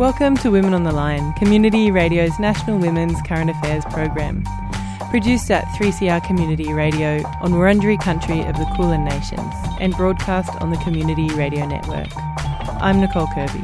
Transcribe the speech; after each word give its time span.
Welcome 0.00 0.38
to 0.38 0.50
Women 0.50 0.72
on 0.72 0.84
the 0.84 0.92
Line, 0.92 1.34
Community 1.34 1.90
Radio's 1.90 2.38
National 2.38 2.78
Women's 2.78 3.20
Current 3.20 3.50
Affairs 3.50 3.84
program. 3.90 4.42
Produced 5.10 5.50
at 5.50 5.66
3CR 5.76 6.26
Community 6.26 6.72
Radio 6.72 7.22
on 7.42 7.52
Wurundjeri 7.52 8.02
country 8.02 8.40
of 8.40 8.56
the 8.56 8.64
Kulin 8.76 9.04
Nations 9.04 9.52
and 9.78 9.94
broadcast 9.94 10.58
on 10.62 10.70
the 10.70 10.78
Community 10.78 11.28
Radio 11.34 11.66
Network. 11.66 12.08
I'm 12.80 12.98
Nicole 12.98 13.26
Kirby. 13.34 13.60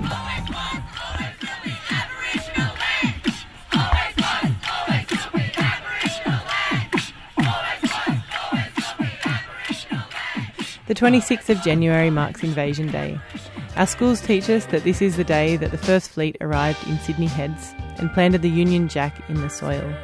The 10.86 10.94
26th 10.94 11.48
of 11.48 11.62
January 11.62 12.10
marks 12.10 12.42
Invasion 12.42 12.88
Day. 12.88 13.18
Our 13.76 13.86
schools 13.86 14.22
teach 14.22 14.48
us 14.48 14.64
that 14.66 14.84
this 14.84 15.02
is 15.02 15.18
the 15.18 15.24
day 15.24 15.58
that 15.58 15.70
the 15.70 15.76
First 15.76 16.08
Fleet 16.08 16.38
arrived 16.40 16.86
in 16.88 16.98
Sydney 16.98 17.26
Heads 17.26 17.74
and 17.98 18.10
planted 18.12 18.40
the 18.40 18.48
Union 18.48 18.88
Jack 18.88 19.28
in 19.28 19.42
the 19.42 19.50
soil. 19.50 19.94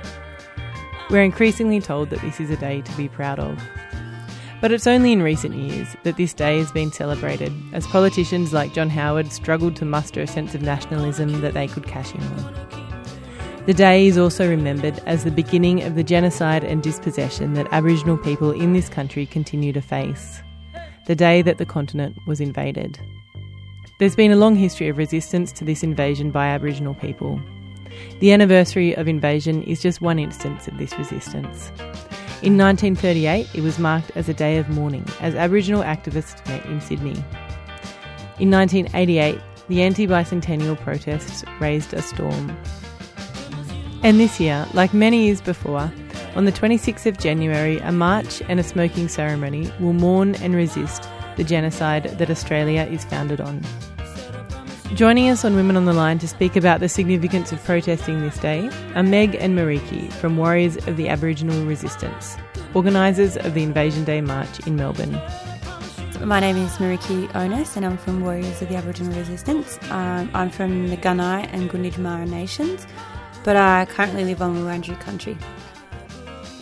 We're 1.09 1.23
increasingly 1.23 1.81
told 1.81 2.11
that 2.11 2.21
this 2.21 2.39
is 2.39 2.51
a 2.51 2.57
day 2.57 2.83
to 2.83 2.97
be 2.99 3.09
proud 3.09 3.39
of. 3.39 3.59
But 4.61 4.73
it's 4.73 4.87
only 4.87 5.11
in 5.11 5.23
recent 5.23 5.55
years 5.55 5.97
that 6.03 6.19
this 6.19 6.35
day 6.35 6.59
has 6.59 6.71
been 6.71 6.93
celebrated, 6.93 7.51
as 7.73 7.87
politicians 7.87 8.53
like 8.53 8.75
John 8.75 8.91
Howard 8.91 9.33
struggled 9.33 9.75
to 9.77 9.87
muster 9.87 10.21
a 10.21 10.27
sense 10.27 10.55
of 10.55 10.61
nationalism 10.61 11.41
that 11.41 11.55
they 11.55 11.67
could 11.67 11.87
cash 11.87 12.15
in 12.15 12.21
on. 12.21 12.83
The 13.65 13.75
day 13.75 14.07
is 14.07 14.19
also 14.19 14.51
remembered 14.51 15.03
as 15.07 15.25
the 15.25 15.31
beginning 15.31 15.83
of 15.83 15.95
the 15.95 16.05
genocide 16.05 16.63
and 16.63 16.83
dispossession 16.83 17.55
that 17.55 17.73
Aboriginal 17.73 18.19
people 18.19 18.51
in 18.51 18.75
this 18.75 18.91
country 18.91 19.25
continue 19.25 19.73
to 19.73 19.81
face 19.81 20.43
the 21.07 21.17
day 21.17 21.43
that 21.43 21.59
the 21.59 21.67
continent 21.67 22.17
was 22.27 22.41
invaded. 22.41 23.01
There's 24.03 24.17
been 24.17 24.33
a 24.33 24.37
long 24.37 24.57
history 24.57 24.89
of 24.89 24.99
resistance 24.99 25.53
to 25.53 25.65
this 25.65 25.85
invasion 25.85 26.33
by 26.33 26.49
Aboriginal 26.49 26.95
people. 26.95 27.41
The 28.19 28.33
anniversary 28.33 28.97
of 28.97 29.07
invasion 29.07 29.63
is 29.63 29.81
just 29.81 30.01
one 30.01 30.19
instance 30.19 30.67
of 30.67 30.77
this 30.77 30.99
resistance. 30.99 31.69
In 32.43 32.59
1938, 32.59 33.55
it 33.55 33.61
was 33.61 33.79
marked 33.79 34.11
as 34.17 34.29
a 34.29 34.35
day 34.35 34.59
of 34.59 34.69
mourning 34.69 35.07
as 35.21 35.37
Aboriginal 35.37 35.85
activists 35.85 36.45
met 36.49 36.67
in 36.67 36.81
Sydney. 36.81 37.15
In 38.41 38.51
1988, 38.51 39.39
the 39.69 39.83
anti 39.83 40.09
bicentennial 40.09 40.77
protests 40.81 41.45
raised 41.61 41.95
a 41.95 42.03
storm. 42.03 42.59
And 44.03 44.19
this 44.19 44.41
year, 44.41 44.67
like 44.75 44.93
many 44.93 45.27
years 45.27 45.41
before, 45.41 45.93
on 46.35 46.45
the 46.45 46.51
26th 46.51 47.07
of 47.07 47.19
January, 47.19 47.79
a 47.79 47.93
march 47.93 48.43
and 48.49 48.59
a 48.59 48.65
smoking 48.65 49.07
ceremony 49.07 49.73
will 49.79 49.93
mourn 49.93 50.35
and 50.43 50.57
resist 50.57 51.09
the 51.37 51.45
genocide 51.45 52.19
that 52.19 52.31
Australia 52.31 52.83
is 52.91 53.05
founded 53.05 53.41
on. 53.41 53.63
Joining 54.95 55.31
us 55.31 55.43
on 55.43 55.55
Women 55.55 55.79
on 55.79 55.87
the 55.87 55.95
Line 55.95 56.19
to 56.19 56.29
speak 56.29 56.55
about 56.55 56.81
the 56.81 56.89
significance 56.89 57.51
of 57.51 57.65
protesting 57.65 58.21
this 58.21 58.37
day 58.37 58.69
are 58.95 59.03
Meg 59.03 59.35
and 59.37 59.57
Meriki 59.57 60.13
from 60.13 60.37
Warriors 60.37 60.77
of 60.87 60.99
the 60.99 61.09
Aboriginal 61.09 61.65
Resistance, 61.65 62.37
organisers 62.75 63.39
of 63.39 63.55
the 63.55 63.63
Invasion 63.63 64.05
Day 64.05 64.21
March 64.21 64.67
in 64.67 64.77
Melbourne. 64.77 65.19
My 66.23 66.41
name 66.41 66.59
is 66.59 66.73
Meriki 66.73 67.35
Onus 67.35 67.75
and 67.75 67.87
I'm 67.87 67.97
from 67.97 68.21
Warriors 68.21 68.61
of 68.61 68.69
the 68.69 68.77
Aboriginal 68.77 69.17
Resistance. 69.17 69.79
Um, 69.91 70.31
I'm 70.35 70.51
from 70.51 70.89
the 70.89 70.99
Gunai 70.99 71.49
and 71.51 71.71
Gunditjmara 71.71 72.29
nations, 72.29 72.87
but 73.45 73.57
I 73.57 73.87
currently 73.87 74.27
live 74.27 74.43
on 74.43 74.57
Wurundjeri 74.57 75.01
country. 75.01 75.39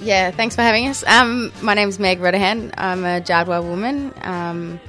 Yeah, 0.00 0.30
thanks 0.30 0.54
for 0.54 0.62
having 0.62 0.86
us. 0.86 1.02
Um, 1.04 1.52
my 1.62 1.76
is 1.84 1.98
Meg 1.98 2.20
Redahan. 2.20 2.74
I'm 2.78 3.04
a 3.04 3.20
Jadwa 3.20 3.60
woman. 3.60 4.14
Um, 4.22 4.80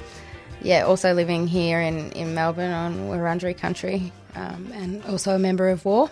yeah, 0.64 0.82
also 0.82 1.12
living 1.14 1.46
here 1.46 1.80
in, 1.80 2.12
in 2.12 2.34
Melbourne 2.34 2.72
on 2.72 3.08
Wurundjeri 3.08 3.56
country 3.56 4.12
um, 4.34 4.70
and 4.74 5.04
also 5.06 5.34
a 5.34 5.38
member 5.38 5.68
of 5.68 5.84
WAR, 5.84 6.10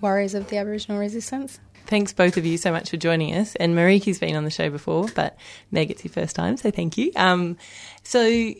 Warriors 0.00 0.34
of 0.34 0.48
the 0.48 0.58
Aboriginal 0.58 0.98
Resistance. 0.98 1.60
Thanks 1.86 2.12
both 2.12 2.36
of 2.36 2.46
you 2.46 2.56
so 2.56 2.72
much 2.72 2.90
for 2.90 2.96
joining 2.96 3.34
us. 3.34 3.54
And 3.56 3.74
Meriki's 3.74 4.18
been 4.18 4.36
on 4.36 4.44
the 4.44 4.50
show 4.50 4.70
before, 4.70 5.08
but 5.14 5.36
Meg, 5.70 5.90
it's 5.90 6.04
your 6.04 6.12
first 6.12 6.34
time, 6.34 6.56
so 6.56 6.70
thank 6.70 6.96
you. 6.96 7.12
Um, 7.14 7.58
so 8.02 8.54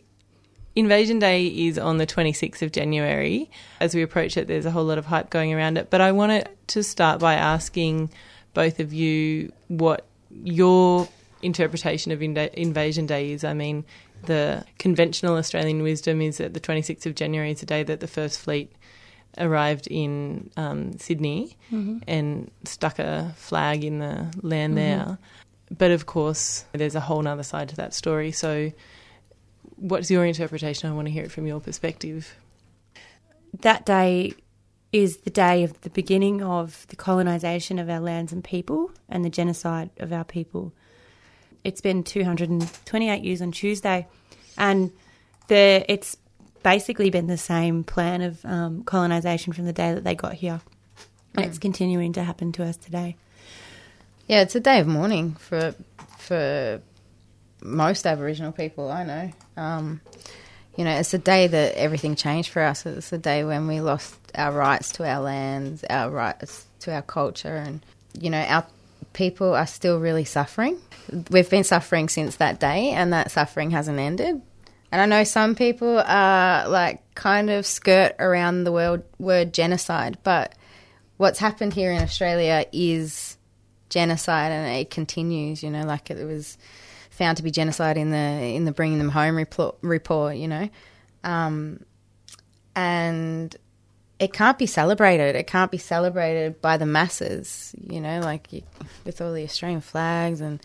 Invasion 0.77 1.21
Day 1.21 1.47
is 1.47 1.79
on 1.79 1.99
the 1.99 2.07
26th 2.07 2.61
of 2.63 2.73
January. 2.73 3.51
As 3.81 3.95
we 3.95 4.03
approach 4.03 4.37
it, 4.37 4.49
there's 4.49 4.67
a 4.67 4.71
whole 4.71 4.85
lot 4.85 4.99
of 4.99 5.07
hype 5.07 5.31
going 5.31 5.55
around 5.55 5.79
it. 5.79 5.89
But 5.89 6.01
I 6.01 6.13
wanted 6.13 6.49
to 6.69 6.83
start 6.83 7.21
by 7.21 7.35
asking 7.35 8.11
both 8.55 8.81
of 8.81 8.93
you 8.93 9.53
what 9.69 10.05
your 10.31 11.09
interpretation 11.43 12.11
of 12.11 12.23
Invasion 12.23 13.07
Day 13.07 13.33
is. 13.33 13.45
I 13.45 13.55
mean, 13.55 13.85
the 14.27 14.65
conventional 14.79 15.37
Australian 15.37 15.83
wisdom 15.83 16.21
is 16.21 16.39
that 16.39 16.55
the 16.55 16.61
26th 16.61 17.07
of 17.07 17.15
January 17.15 17.51
is 17.51 17.61
the 17.61 17.67
day 17.67 17.83
that 17.83 18.01
the 18.01 18.07
First 18.07 18.39
Fleet 18.39 18.73
arrived 19.39 19.89
in 19.91 20.51
um, 20.57 20.97
Sydney 20.99 21.57
mm-hmm. 21.71 21.99
and 22.07 22.51
stuck 22.65 22.99
a 22.99 23.33
flag 23.37 23.85
in 23.85 23.99
the 23.99 24.33
land 24.43 24.75
mm-hmm. 24.75 24.75
there. 24.77 25.19
But 25.77 25.91
of 25.91 26.07
course, 26.07 26.65
there's 26.73 26.95
a 26.95 27.01
whole 27.01 27.27
other 27.27 27.43
side 27.43 27.69
to 27.71 27.77
that 27.77 27.95
story. 27.95 28.33
So, 28.33 28.73
what's 29.77 30.11
your 30.11 30.25
interpretation? 30.25 30.91
I 30.91 30.95
want 30.95 31.09
to 31.09 31.13
hear 31.13 31.25
it 31.25 31.33
from 31.33 31.47
your 31.47 31.61
perspective. 31.61 32.37
That 33.61 33.87
day 33.87 34.35
is 34.93 35.19
the 35.19 35.31
day 35.31 35.65
of 35.65 35.81
the 35.81 35.91
beginning 35.91 36.43
of 36.43 36.87
the 36.89 36.97
colonisation 36.97 37.79
of 37.79 37.91
our 37.91 37.99
lands 37.99 38.33
and 38.33 38.45
people 38.45 38.93
and 39.09 39.25
the 39.25 39.31
genocide 39.31 39.91
of 39.99 40.13
our 40.13 40.25
people. 40.25 40.73
It's 41.65 41.81
been 41.81 42.05
228 42.05 43.25
years 43.25 43.43
on 43.43 43.53
Tuesday, 43.53 44.07
and 44.57 44.93
the, 45.49 45.85
it's 45.89 46.17
basically 46.63 47.11
been 47.11 47.27
the 47.27 47.39
same 47.39 47.85
plan 47.85 48.23
of 48.23 48.45
um, 48.45 48.85
colonisation 48.85 49.53
from 49.53 49.65
the 49.65 49.73
day 49.73 49.95
that 49.95 50.05
they 50.05 50.15
got 50.15 50.35
here. 50.35 50.61
And 51.37 51.47
it's 51.47 51.59
mm. 51.59 51.63
continuing 51.63 52.13
to 52.15 52.23
happen 52.23 52.53
to 52.53 52.65
us 52.65 52.77
today. 52.77 53.17
Yeah, 54.27 54.43
it's 54.43 54.55
a 54.55 54.61
day 54.61 54.81
of 54.81 54.87
mourning 54.87 55.35
for 55.35 55.75
for 56.19 56.81
most 57.63 58.07
Aboriginal 58.07 58.53
people 58.53 58.91
I 58.91 59.05
know. 59.05 59.31
Um, 59.57 60.01
you 60.77 60.85
know, 60.85 60.93
it's 60.93 61.15
a 61.15 61.19
day 61.19 61.47
that 61.47 61.75
everything 61.75 62.17
changed 62.17 62.51
for 62.51 62.63
us. 62.63 62.85
It's 62.87 63.13
a 63.13 63.19
day 63.19 63.45
when 63.45 63.67
we 63.67 63.81
lost 63.81 64.17
our 64.35 64.53
rights 64.53 64.93
to 64.93 65.09
our 65.09 65.21
lands, 65.21 65.85
our 65.89 66.11
rights 66.11 66.67
to 66.81 66.95
our 66.95 67.03
culture, 67.03 67.55
and 67.55 67.85
you 68.19 68.31
know, 68.31 68.41
our 68.41 68.67
people 69.15 69.55
are 69.55 69.67
still 69.67 69.99
really 69.99 70.25
suffering. 70.25 70.79
We've 71.31 71.49
been 71.49 71.65
suffering 71.65 72.11
since 72.11 72.37
that 72.37 72.61
day, 72.61 72.91
and 72.91 73.13
that 73.15 73.31
suffering 73.31 73.71
hasn't 73.71 73.99
ended. 73.99 74.43
And 74.93 75.01
I 75.03 75.07
know 75.07 75.25
some 75.25 75.55
people 75.55 75.99
are 75.99 76.69
like 76.69 77.03
kind 77.15 77.51
of 77.51 77.65
skirt 77.65 78.15
around 78.19 78.65
the 78.65 78.73
word, 78.73 79.03
word 79.19 79.55
genocide, 79.55 80.19
but 80.23 80.55
what's 81.17 81.39
happened 81.39 81.73
here 81.73 81.91
in 81.91 82.03
Australia 82.03 82.67
is 82.73 83.39
genocide, 83.89 84.53
and 84.53 84.77
it 84.77 84.91
continues. 84.91 85.63
You 85.63 85.71
know, 85.71 85.85
like 85.85 86.11
it 86.11 86.25
was 86.25 86.59
found 87.11 87.39
to 87.39 87.43
be 87.43 87.51
genocide 87.51 87.97
in 87.97 88.11
the 88.11 88.19
in 88.19 88.67
the 88.67 88.73
bringing 88.73 88.99
them 88.99 89.09
home 89.09 89.37
report. 89.37 89.77
report 89.81 90.37
you 90.37 90.49
know, 90.49 90.69
um, 91.23 91.85
and 92.77 93.57
it 94.19 94.33
can't 94.33 94.59
be 94.59 94.67
celebrated. 94.67 95.37
It 95.37 95.47
can't 95.47 95.71
be 95.71 95.79
celebrated 95.79 96.61
by 96.61 96.77
the 96.77 96.87
masses. 96.87 97.75
You 97.81 98.01
know, 98.01 98.21
like 98.21 98.53
you, 98.53 98.63
with 99.05 99.21
all 99.21 99.33
the 99.33 99.45
Australian 99.45 99.81
flags 99.81 100.41
and 100.41 100.61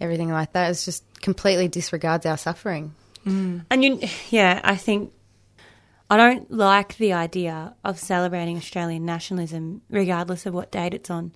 everything 0.00 0.30
like 0.30 0.52
that. 0.52 0.70
It's 0.70 0.84
just 0.84 1.04
completely 1.20 1.68
disregards 1.68 2.24
our 2.26 2.38
suffering. 2.38 2.94
Mm. 3.26 3.64
And 3.70 3.84
you, 3.84 4.00
yeah, 4.30 4.60
I 4.64 4.76
think 4.76 5.12
I 6.08 6.16
don't 6.16 6.50
like 6.50 6.96
the 6.96 7.12
idea 7.12 7.74
of 7.84 7.98
celebrating 7.98 8.56
Australian 8.56 9.04
nationalism, 9.04 9.82
regardless 9.90 10.46
of 10.46 10.54
what 10.54 10.70
date 10.70 10.94
it's 10.94 11.10
on. 11.10 11.32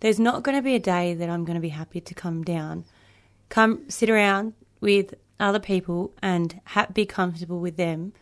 There's 0.00 0.20
not 0.20 0.44
going 0.44 0.56
to 0.56 0.62
be 0.62 0.76
a 0.76 0.80
day 0.80 1.14
that 1.14 1.28
I'm 1.28 1.44
going 1.44 1.56
to 1.56 1.60
be 1.60 1.70
happy 1.70 2.00
to 2.00 2.14
come 2.14 2.44
down 2.44 2.84
come 3.48 3.88
sit 3.88 4.10
around 4.10 4.54
with 4.80 5.14
other 5.40 5.60
people 5.60 6.12
and 6.22 6.60
ha- 6.66 6.88
be 6.92 7.06
comfortable 7.06 7.60
with 7.60 7.76
them. 7.76 8.12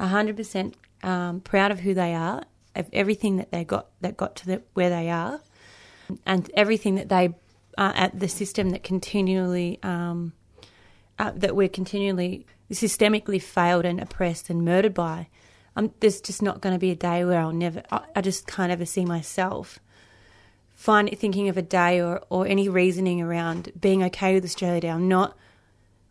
100% 0.00 0.74
um, 1.02 1.40
proud 1.40 1.70
of 1.70 1.80
who 1.80 1.94
they 1.94 2.14
are, 2.14 2.42
of 2.74 2.88
everything 2.92 3.36
that 3.36 3.50
they 3.50 3.64
got 3.64 3.88
that 4.00 4.16
got 4.16 4.36
to 4.36 4.46
the, 4.46 4.62
where 4.74 4.90
they 4.90 5.10
are, 5.10 5.40
and 6.24 6.50
everything 6.54 6.96
that 6.96 7.08
they 7.08 7.34
uh, 7.78 7.92
at 7.94 8.18
the 8.18 8.28
system 8.28 8.70
that 8.70 8.82
continually 8.82 9.78
um, 9.82 10.32
uh, 11.18 11.32
that 11.34 11.56
we're 11.56 11.68
continually 11.68 12.46
systemically 12.70 13.40
failed 13.40 13.84
and 13.84 14.00
oppressed 14.00 14.50
and 14.50 14.64
murdered 14.64 14.94
by. 14.94 15.28
Um, 15.76 15.92
there's 16.00 16.20
just 16.20 16.42
not 16.42 16.60
going 16.60 16.74
to 16.74 16.78
be 16.78 16.90
a 16.90 16.96
day 16.96 17.24
where 17.24 17.40
I'll 17.40 17.52
never. 17.52 17.82
I, 17.90 18.00
I 18.16 18.20
just 18.20 18.46
can't 18.46 18.72
ever 18.72 18.86
see 18.86 19.04
myself 19.04 19.78
find 20.76 21.10
thinking 21.18 21.48
of 21.48 21.56
a 21.56 21.62
day 21.62 22.00
or, 22.00 22.22
or 22.28 22.46
any 22.46 22.68
reasoning 22.68 23.20
around 23.20 23.72
being 23.80 24.04
okay 24.04 24.34
with 24.34 24.44
Australia 24.44 24.80
Day. 24.80 24.90
I'm 24.90 25.08
not 25.08 25.36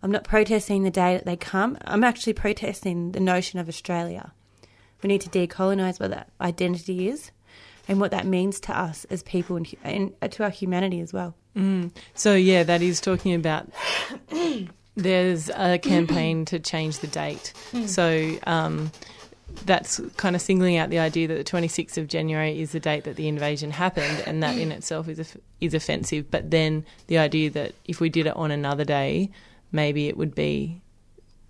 I'm 0.04 0.12
not 0.12 0.24
protesting 0.24 0.84
the 0.84 0.92
day 0.92 1.16
that 1.16 1.26
they 1.26 1.36
come. 1.36 1.78
I'm 1.86 2.04
actually 2.04 2.34
protesting 2.34 3.12
the 3.12 3.20
notion 3.20 3.60
of 3.60 3.68
Australia. 3.68 4.34
We 5.02 5.08
need 5.08 5.22
to 5.22 5.30
decolonise 5.30 6.00
what 6.00 6.12
that 6.12 6.30
identity 6.40 7.08
is 7.08 7.32
and 7.88 8.00
what 8.00 8.12
that 8.12 8.26
means 8.26 8.60
to 8.62 8.78
us 8.78 9.06
as 9.06 9.24
people 9.24 9.56
and, 9.56 10.14
and 10.22 10.32
to 10.32 10.44
our 10.44 10.50
humanity 10.50 11.00
as 11.02 11.14
well. 11.14 11.36
Mm. 11.56 11.92
So 12.14 12.36
yeah, 12.36 12.64
that 12.64 12.82
is 12.82 13.00
talking 13.00 13.34
about. 13.34 13.70
there's 14.96 15.50
a 15.50 15.78
campaign 15.78 16.46
to 16.46 16.60
change 16.60 17.00
the 17.00 17.08
date. 17.08 17.54
Mm. 17.72 17.88
So 17.88 18.40
um, 18.48 18.92
that's 19.66 20.02
kind 20.18 20.36
of 20.36 20.42
singling 20.42 20.78
out 20.78 20.90
the 20.90 21.00
idea 21.00 21.28
that 21.28 21.36
the 21.36 21.44
26th 21.44 21.98
of 21.98 22.08
January 22.08 22.60
is 22.60 22.72
the 22.72 22.80
date 22.80 23.04
that 23.04 23.16
the 23.16 23.28
invasion 23.28 23.72
happened, 23.72 24.24
and 24.26 24.42
that 24.44 24.58
in 24.58 24.72
itself 24.72 25.08
is 25.08 25.38
is 25.62 25.74
offensive. 25.74 26.30
But 26.32 26.52
then 26.52 26.86
the 27.08 27.18
idea 27.18 27.50
that 27.52 27.74
if 27.86 28.00
we 28.00 28.10
did 28.10 28.26
it 28.28 28.36
on 28.36 28.52
another 28.52 28.86
day, 28.86 29.30
maybe 29.72 30.08
it 30.08 30.18
would 30.18 30.36
be 30.36 30.82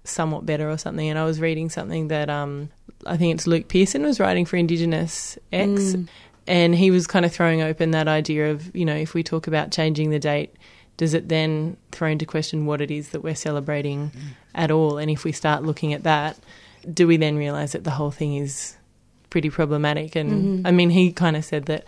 somewhat 0.04 0.46
better 0.46 0.70
or 0.70 0.78
something. 0.78 1.10
And 1.10 1.18
I 1.18 1.26
was 1.26 1.40
reading 1.40 1.70
something 1.70 2.10
that 2.10 2.30
um, 2.30 2.70
I 3.06 3.18
think 3.18 3.34
it's 3.36 3.48
Luke 3.48 3.68
Pearson 3.68 4.04
was 4.04 4.20
writing 4.20 4.46
for 4.46 4.58
Indigenous 4.58 5.38
X, 5.52 5.72
Mm. 5.82 6.08
and 6.48 6.76
he 6.76 6.92
was 6.92 7.08
kind 7.08 7.26
of 7.26 7.34
throwing 7.34 7.62
open 7.62 7.92
that 7.92 8.08
idea 8.08 8.52
of 8.52 8.76
you 8.76 8.86
know 8.86 8.96
if 8.96 9.14
we 9.14 9.24
talk 9.24 9.48
about 9.48 9.72
changing 9.72 10.10
the 10.12 10.20
date. 10.20 10.54
Does 10.98 11.14
it 11.14 11.28
then 11.28 11.76
throw 11.92 12.08
into 12.10 12.26
question 12.26 12.66
what 12.66 12.80
it 12.82 12.90
is 12.90 13.10
that 13.10 13.22
we're 13.22 13.36
celebrating 13.36 14.12
at 14.54 14.72
all? 14.72 14.98
And 14.98 15.12
if 15.12 15.26
we 15.26 15.34
start 15.34 15.62
looking 15.64 15.92
at 15.92 16.04
that, 16.04 16.38
do 16.94 17.06
we 17.06 17.18
then 17.18 17.36
realise 17.36 17.74
that 17.74 17.84
the 17.84 17.92
whole 17.92 18.12
thing 18.12 18.38
is 18.38 18.78
pretty 19.30 19.50
problematic? 19.50 20.16
And 20.16 20.66
I 20.66 20.72
mean, 20.72 20.90
he 20.92 21.12
kind 21.12 21.36
of 21.36 21.44
said 21.44 21.66
that 21.66 21.84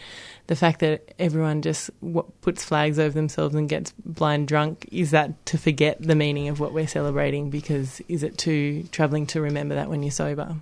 the 0.48 0.56
fact 0.56 0.80
that 0.80 1.14
everyone 1.20 1.62
just 1.62 1.90
w- 2.02 2.30
puts 2.42 2.64
flags 2.64 2.98
over 2.98 3.14
themselves 3.14 3.54
and 3.54 3.68
gets 3.68 3.94
blind 4.06 4.48
drunk 4.48 4.88
is 4.92 5.12
that 5.12 5.46
to 5.48 5.58
forget 5.58 6.02
the 6.02 6.16
meaning 6.16 6.48
of 6.48 6.60
what 6.60 6.74
we're 6.74 6.88
celebrating? 6.88 7.50
Because 7.50 8.02
is 8.08 8.24
it 8.24 8.38
too 8.38 8.84
troubling 8.92 9.28
to 9.28 9.42
remember 9.42 9.76
that 9.76 9.90
when 9.90 10.04
you're 10.04 10.12
sober? 10.12 10.56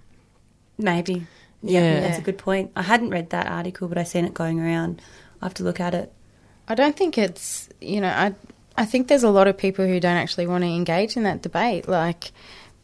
Maybe. 0.77 1.27
Yeah. 1.61 2.01
That's 2.01 2.19
a 2.19 2.21
good 2.21 2.37
point. 2.37 2.71
I 2.75 2.81
hadn't 2.81 3.11
read 3.11 3.29
that 3.29 3.47
article, 3.47 3.87
but 3.87 3.97
I 3.97 4.03
seen 4.03 4.25
it 4.25 4.33
going 4.33 4.59
around. 4.59 5.01
I 5.41 5.45
have 5.45 5.53
to 5.55 5.63
look 5.63 5.79
at 5.79 5.93
it. 5.93 6.11
I 6.67 6.75
don't 6.75 6.97
think 6.97 7.17
it's 7.17 7.69
you 7.79 8.01
know 8.01 8.09
I 8.09 8.33
I 8.77 8.85
think 8.85 9.07
there's 9.07 9.23
a 9.23 9.29
lot 9.29 9.47
of 9.47 9.57
people 9.57 9.85
who 9.85 9.99
don't 9.99 10.17
actually 10.17 10.47
want 10.47 10.63
to 10.63 10.69
engage 10.69 11.15
in 11.15 11.23
that 11.23 11.41
debate, 11.41 11.87
like 11.87 12.31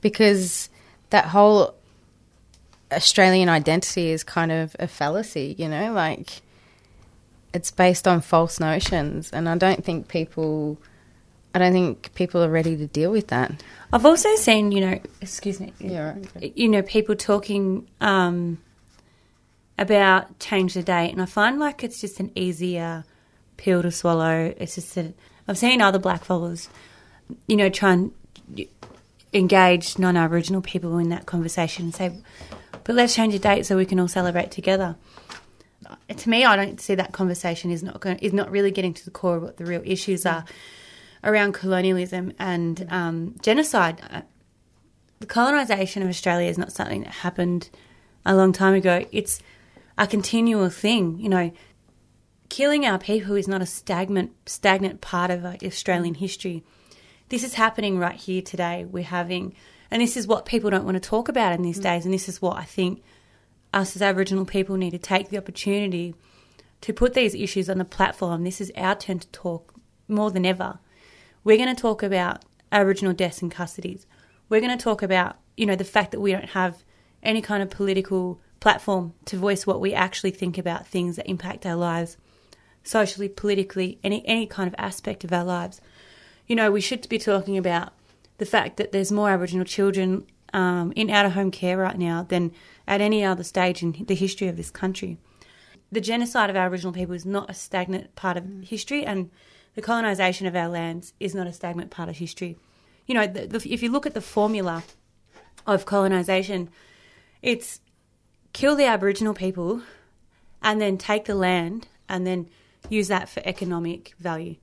because 0.01 0.69
that 1.09 1.25
whole 1.25 1.75
Australian 2.92 3.50
identity 3.50 4.09
is 4.09 4.24
kind 4.24 4.51
of 4.51 4.75
a 4.80 4.88
fallacy, 4.88 5.56
you 5.57 5.68
know, 5.68 5.94
like 5.94 6.42
it's 7.53 7.71
based 7.71 8.07
on 8.07 8.21
false 8.21 8.59
notions, 8.59 9.31
and 9.31 9.48
I 9.50 9.57
don't 9.57 9.83
think 9.83 10.07
people. 10.07 10.77
I 11.53 11.59
don't 11.59 11.74
think 11.74 12.13
people 12.13 12.42
are 12.42 12.50
ready 12.50 12.77
to 12.77 12.88
deal 12.88 13.12
with 13.12 13.27
that. 13.27 13.51
I've 13.92 14.06
also 14.06 14.33
seen, 14.38 14.71
you 14.71 14.80
know, 14.80 15.00
excuse 15.19 15.59
me, 15.59 15.74
Yeah, 15.80 16.15
right. 16.36 16.56
you 16.56 16.69
know, 16.69 16.81
people 16.81 17.13
talking 17.13 17.89
um, 18.00 18.57
about 19.77 20.39
change 20.39 20.75
the 20.75 20.83
date, 20.83 21.12
and 21.12 21.21
I 21.21 21.25
find 21.25 21.59
like 21.59 21.83
it's 21.83 22.00
just 22.00 22.21
an 22.21 22.31
easier 22.36 23.03
pill 23.57 23.81
to 23.81 23.92
swallow. 23.92 24.53
It's 24.57 24.75
just 24.75 24.95
that 24.95 25.13
I've 25.48 25.57
seen 25.57 25.81
other 25.81 26.00
black 26.00 26.24
followers, 26.24 26.69
you 27.48 27.57
know, 27.57 27.68
try 27.69 27.94
and 27.94 28.12
engage 29.33 29.98
non-Aboriginal 29.98 30.62
people 30.62 30.98
in 31.00 31.09
that 31.09 31.25
conversation 31.25 31.86
and 31.86 31.95
say, 31.95 32.12
"But 32.86 32.95
let's 32.95 33.13
change 33.15 33.33
the 33.33 33.39
date 33.39 33.65
so 33.65 33.75
we 33.75 33.86
can 33.86 34.00
all 34.00 34.07
celebrate 34.07 34.51
together." 34.51 34.95
To 36.15 36.29
me, 36.29 36.45
I 36.45 36.55
don't 36.55 36.79
see 36.79 36.95
that 36.95 37.11
conversation 37.11 37.71
is 37.71 37.83
not 37.83 37.99
going, 37.99 38.17
is 38.19 38.33
not 38.33 38.51
really 38.51 38.71
getting 38.71 38.93
to 38.93 39.05
the 39.05 39.11
core 39.11 39.38
of 39.38 39.43
what 39.43 39.57
the 39.57 39.65
real 39.65 39.81
issues 39.85 40.25
are 40.25 40.45
around 41.23 41.53
colonialism 41.53 42.33
and 42.39 42.88
um, 42.89 43.35
genocide. 43.41 44.01
Uh, 44.11 44.21
The 45.19 45.27
colonisation 45.27 46.01
of 46.01 46.09
Australia 46.09 46.49
is 46.49 46.57
not 46.57 46.71
something 46.71 47.03
that 47.03 47.13
happened 47.21 47.69
a 48.25 48.33
long 48.33 48.53
time 48.53 48.73
ago. 48.73 49.05
It's 49.11 49.39
a 49.95 50.07
continual 50.07 50.69
thing. 50.71 51.19
You 51.19 51.29
know, 51.29 51.51
killing 52.49 52.88
our 52.88 52.97
people 52.97 53.35
is 53.35 53.47
not 53.47 53.61
a 53.61 53.65
stagnant 53.67 54.31
stagnant 54.47 54.99
part 54.99 55.29
of 55.29 55.45
Australian 55.45 56.15
history. 56.15 56.63
This 57.29 57.43
is 57.43 57.53
happening 57.53 57.99
right 57.99 58.19
here 58.19 58.41
today. 58.41 58.85
We're 58.85 59.03
having, 59.03 59.53
and 59.91 60.01
this 60.01 60.17
is 60.17 60.25
what 60.25 60.45
people 60.45 60.71
don't 60.71 60.85
want 60.85 60.95
to 60.95 61.09
talk 61.09 61.29
about 61.29 61.53
in 61.53 61.61
these 61.61 61.79
days. 61.79 62.03
And 62.03 62.13
this 62.13 62.27
is 62.27 62.41
what 62.41 62.57
I 62.57 62.65
think 62.65 63.03
us 63.73 63.95
as 63.95 64.01
Aboriginal 64.01 64.45
people 64.45 64.77
need 64.77 64.91
to 64.91 64.97
take 64.97 65.29
the 65.29 65.38
opportunity 65.38 66.15
to 66.81 66.94
put 66.94 67.13
these 67.13 67.35
issues 67.35 67.69
on 67.69 67.77
the 67.77 67.85
platform. 67.85 68.44
This 68.44 68.59
is 68.59 68.71
our 68.75 68.95
turn 68.95 69.19
to 69.19 69.27
talk 69.29 69.73
more 70.07 70.31
than 70.31 70.45
ever. 70.45 70.79
We're 71.44 71.57
going 71.57 71.73
to 71.73 71.81
talk 71.81 72.03
about 72.03 72.44
Aboriginal 72.71 73.13
deaths 73.13 73.41
and 73.41 73.51
custodies. 73.51 74.06
We're 74.50 74.62
going 74.62 74.77
to 74.77 74.83
talk 74.83 75.01
about, 75.01 75.38
you 75.56 75.65
know, 75.65 75.75
the 75.75 75.83
fact 75.83 76.12
that 76.12 76.19
we 76.19 76.31
don't 76.31 76.50
have 76.50 76.83
any 77.23 77.41
kind 77.41 77.62
of 77.62 77.69
political 77.69 78.39
platform 78.59 79.13
to 79.25 79.38
voice 79.38 79.65
what 79.65 79.81
we 79.81 79.94
actually 79.94 80.31
think 80.31 80.57
about 80.57 80.88
things 80.88 81.15
that 81.15 81.29
impact 81.29 81.65
our 81.65 81.75
lives, 81.75 82.17
socially, 82.83 83.29
politically, 83.29 84.00
any 84.03 84.25
any 84.27 84.45
kind 84.45 84.67
of 84.67 84.75
aspect 84.77 85.24
of 85.24 85.33
our 85.33 85.44
lives. 85.44 85.81
You 86.47 86.56
know, 86.56 86.71
we 86.71 86.81
should 86.81 87.07
be 87.09 87.19
talking 87.19 87.57
about 87.57 87.94
the 88.38 88.45
fact 88.45 88.77
that 88.77 88.91
there's 88.91 89.12
more 89.12 89.29
Aboriginal 89.29 89.65
children 89.65 90.25
um, 90.53 90.91
in 90.95 91.09
out 91.09 91.25
of 91.25 91.33
home 91.33 91.51
care 91.51 91.77
right 91.77 91.97
now 91.97 92.24
than 92.24 92.51
at 92.88 93.01
any 93.01 93.24
other 93.24 93.44
stage 93.44 93.83
in 93.83 94.06
the 94.07 94.16
history 94.16 94.48
of 94.48 94.57
this 94.57 94.72
country. 94.72 95.18
The 95.92 96.01
genocide 96.01 96.50
of 96.50 96.56
Aboriginal 96.56 96.94
people 96.94 97.16
is 97.16 97.25
not 97.25 97.50
a 97.50 97.54
stagnant 97.54 98.16
part 98.16 98.38
of 98.38 98.45
mm. 98.45 98.63
history, 98.63 99.06
and 99.06 99.30
the 99.75 99.81
colonisation 99.81 100.48
of 100.48 100.56
our 100.56 100.69
lands 100.69 101.13
is 101.19 101.36
not 101.36 101.48
a 101.48 101.54
stagnant 101.54 101.92
part 101.92 102.10
of 102.10 102.18
history. 102.18 102.57
You 103.06 103.16
know, 103.16 103.28
the, 103.28 103.48
the, 103.48 103.74
if 103.74 103.83
you 103.83 103.92
look 103.92 104.06
at 104.06 104.13
the 104.13 104.22
formula 104.22 104.83
of 105.68 105.86
colonisation, 105.86 106.69
it's 107.42 107.81
kill 108.54 108.75
the 108.75 108.86
Aboriginal 108.86 109.34
people 109.34 109.81
and 110.62 110.80
then 110.80 110.98
take 110.98 111.25
the 111.25 111.36
land 111.36 111.88
and 112.07 112.25
then 112.25 112.50
use 112.89 113.07
that 113.07 113.30
for 113.30 113.42
economic 113.45 114.13
value. 114.19 114.56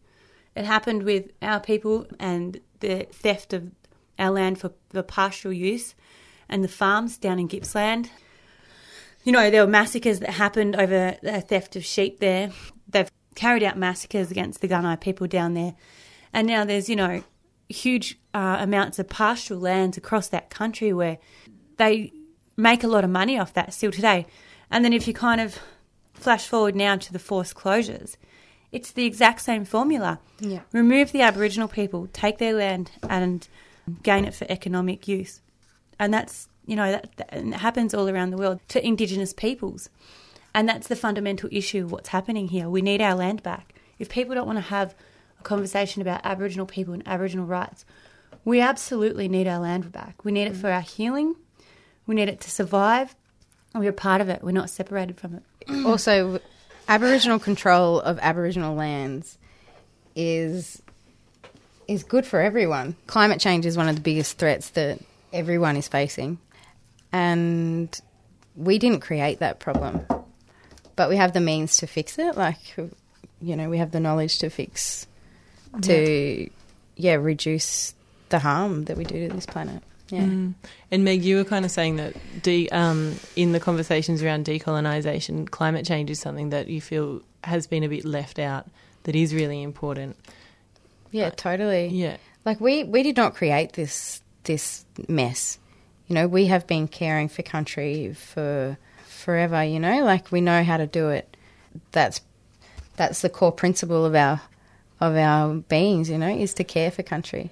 It 0.55 0.65
happened 0.65 1.03
with 1.03 1.31
our 1.43 1.61
people 1.61 2.07
and 2.19 2.61
the 2.81 3.07
theft 3.13 3.53
of 3.53 3.71
our 4.19 4.31
land 4.31 4.59
for, 4.59 4.73
for 4.91 5.03
pastoral 5.03 5.55
use 5.55 5.95
and 6.49 6.65
the 6.65 6.69
farms 6.69 7.19
down 7.19 7.39
in 7.39 7.47
Gippsland. 7.47 8.11
You 9.25 9.33
know, 9.33 9.51
there 9.51 9.65
were 9.65 9.71
massacres 9.71 10.21
that 10.21 10.31
happened 10.31 10.77
over 10.77 11.17
the 11.23 11.41
theft 11.41 11.77
of 11.77 11.85
sheep 11.85 12.21
there. 12.21 12.51
They've 12.89 13.11
carried 13.35 13.63
out 13.63 13.77
massacres 13.77 14.31
against 14.31 14.61
the 14.61 14.69
Gunai 14.69 15.01
people 15.01 15.27
down 15.27 15.55
there. 15.55 15.75
And 16.33 16.47
now 16.47 16.65
there's, 16.65 16.89
you 16.89 16.97
know, 16.97 17.23
huge 17.69 18.19
uh, 18.35 18.59
amounts 18.61 18.99
of 18.99 19.09
pastoral 19.09 19.61
lands 19.61 19.97
across 19.97 20.29
that 20.29 20.51
country 20.51 20.93
where 20.93 21.19
they 21.77 22.13
make 22.57 22.83
a 22.83 22.89
lot 22.89 23.05
of 23.05 23.11
money 23.11 23.39
off 23.39 23.53
that 23.55 23.73
still 23.73 23.93
today. 23.93 24.27
And 24.71 24.85
then 24.85 24.93
if 24.93 25.07
you 25.07 25.15
kind 25.15 25.41
of 25.41 25.59
flash 26.15 26.47
forward 26.47 26.75
now 26.75 26.97
to 26.97 27.13
the 27.13 27.19
forced 27.19 27.55
closures, 27.55 28.17
it's 28.73 28.91
the 28.93 29.07
exact 29.07 29.41
same 29.41 29.65
formula. 29.65 30.21
Yeah. 30.41 30.61
Remove 30.73 31.13
the 31.13 31.23
Aboriginal 31.23 31.69
people, 31.69 32.09
take 32.13 32.39
their 32.39 32.55
land, 32.55 32.91
and 33.09 33.47
gain 34.03 34.25
it 34.25 34.35
for 34.35 34.47
economic 34.51 35.09
use. 35.09 35.41
And 35.99 36.13
that's, 36.13 36.49
you 36.67 36.77
know, 36.77 36.93
that, 36.93 37.17
that 37.17 37.53
happens 37.55 37.95
all 37.95 38.09
around 38.09 38.31
the 38.31 38.37
world 38.37 38.61
to 38.69 38.85
Indigenous 38.85 39.33
peoples. 39.33 39.91
And 40.55 40.69
that's 40.69 40.89
the 40.89 40.97
fundamental 40.97 41.49
issue 41.53 41.85
of 41.85 41.93
what's 41.93 42.09
happening 42.09 42.49
here. 42.49 42.69
We 42.69 42.83
need 42.83 43.01
our 43.01 43.15
land 43.15 43.43
back. 43.43 43.75
If 43.99 44.09
people 44.09 44.35
don't 44.35 44.47
want 44.47 44.59
to 44.59 44.63
have 44.63 44.95
a 45.39 45.43
conversation 45.43 46.03
about 46.03 46.21
Aboriginal 46.25 46.67
people 46.67 46.95
and 46.95 47.07
Aboriginal 47.07 47.47
rights, 47.47 47.85
we 48.45 48.61
absolutely 48.61 49.29
need 49.29 49.47
our 49.47 49.59
land 49.59 49.91
back. 49.93 50.25
We 50.25 50.33
need 50.33 50.49
it 50.49 50.57
for 50.57 50.71
our 50.71 50.81
healing. 50.81 51.37
We 52.07 52.15
need 52.15 52.29
it 52.29 52.41
to 52.41 52.51
survive. 52.51 53.15
We're 53.75 53.93
part 53.93 54.21
of 54.21 54.29
it. 54.29 54.43
We're 54.43 54.53
not 54.53 54.71
separated 54.71 55.19
from 55.19 55.35
it. 55.35 55.85
also, 55.87 56.41
Aboriginal 56.89 57.39
control 57.39 58.01
of 58.01 58.19
Aboriginal 58.21 58.75
lands 58.75 59.39
is 60.17 60.83
is 61.87 62.03
good 62.03 62.27
for 62.27 62.41
everyone. 62.41 62.97
Climate 63.07 63.41
change 63.41 63.65
is 63.65 63.77
one 63.77 63.89
of 63.89 63.95
the 63.95 64.03
biggest 64.03 64.39
threats 64.39 64.71
that 64.71 64.99
everyone 65.33 65.77
is 65.77 65.89
facing, 65.89 66.39
and 67.13 68.01
we 68.57 68.79
didn't 68.79 69.01
create 69.01 69.39
that 69.41 69.61
problem, 69.61 70.07
but 70.97 71.09
we 71.09 71.17
have 71.17 71.33
the 71.33 71.41
means 71.41 71.79
to 71.79 71.87
fix 71.87 72.19
it. 72.19 72.37
Like, 72.37 72.77
you 73.41 73.57
know, 73.57 73.69
we 73.69 73.79
have 73.79 73.91
the 73.91 74.01
knowledge 74.01 74.39
to 74.41 74.51
fix 74.51 75.07
to 75.83 76.49
yeah 76.97 77.15
reduce 77.15 77.95
the 78.31 78.39
harm 78.39 78.85
that 78.85 78.97
we 78.97 79.05
do 79.05 79.29
to 79.29 79.35
this 79.35 79.47
planet. 79.47 79.83
Yeah. 80.11 80.23
Mm. 80.23 80.55
And 80.91 81.05
Meg, 81.05 81.23
you 81.23 81.37
were 81.37 81.45
kind 81.45 81.65
of 81.65 81.71
saying 81.71 81.97
that 81.97 82.15
de- 82.43 82.69
um, 82.71 83.17
in 83.37 83.53
the 83.53 83.61
conversations 83.61 84.23
around 84.23 84.47
decolonisation, 84.47 85.51
climate 85.51 85.85
change 85.85 86.11
is 86.11 86.19
something 86.19 86.49
that 86.51 86.69
you 86.69 86.81
feel 86.81 87.21
has 87.45 87.67
been 87.67 87.85
a 87.85 87.89
bit 87.89 88.05
left 88.05 88.39
out 88.39 88.67
that 89.03 89.15
is 89.15 89.35
really 89.35 89.63
important. 89.63 90.17
Yeah, 91.11 91.31
totally. 91.31 91.89
Yeah. 91.89 92.17
Like 92.45 92.61
we 92.61 92.85
we 92.85 93.03
did 93.03 93.17
not 93.17 93.35
create 93.35 93.75
this 93.75 94.23
this 94.49 94.85
mess. 95.09 95.59
You 96.09 96.15
know, 96.15 96.27
we 96.27 96.47
have 96.47 96.67
been 96.67 96.89
caring 96.89 97.29
for 97.29 97.43
country 97.43 98.15
for 98.15 98.77
forever, 99.05 99.63
you 99.63 99.79
know, 99.79 100.03
like 100.05 100.33
we 100.33 100.41
know 100.41 100.65
how 100.65 100.79
to 100.79 100.87
do 100.87 101.11
it. 101.11 101.37
That's 101.93 102.23
that's 102.97 103.21
the 103.21 103.29
core 103.29 103.53
principle 103.53 104.05
of 104.05 104.15
our 104.17 104.41
of 105.01 105.15
our 105.15 105.55
beings, 105.55 106.11
you 106.11 106.19
know, 106.19 106.35
is 106.35 106.55
to 106.55 106.65
care 106.65 106.91
for 106.91 107.05
country. 107.05 107.51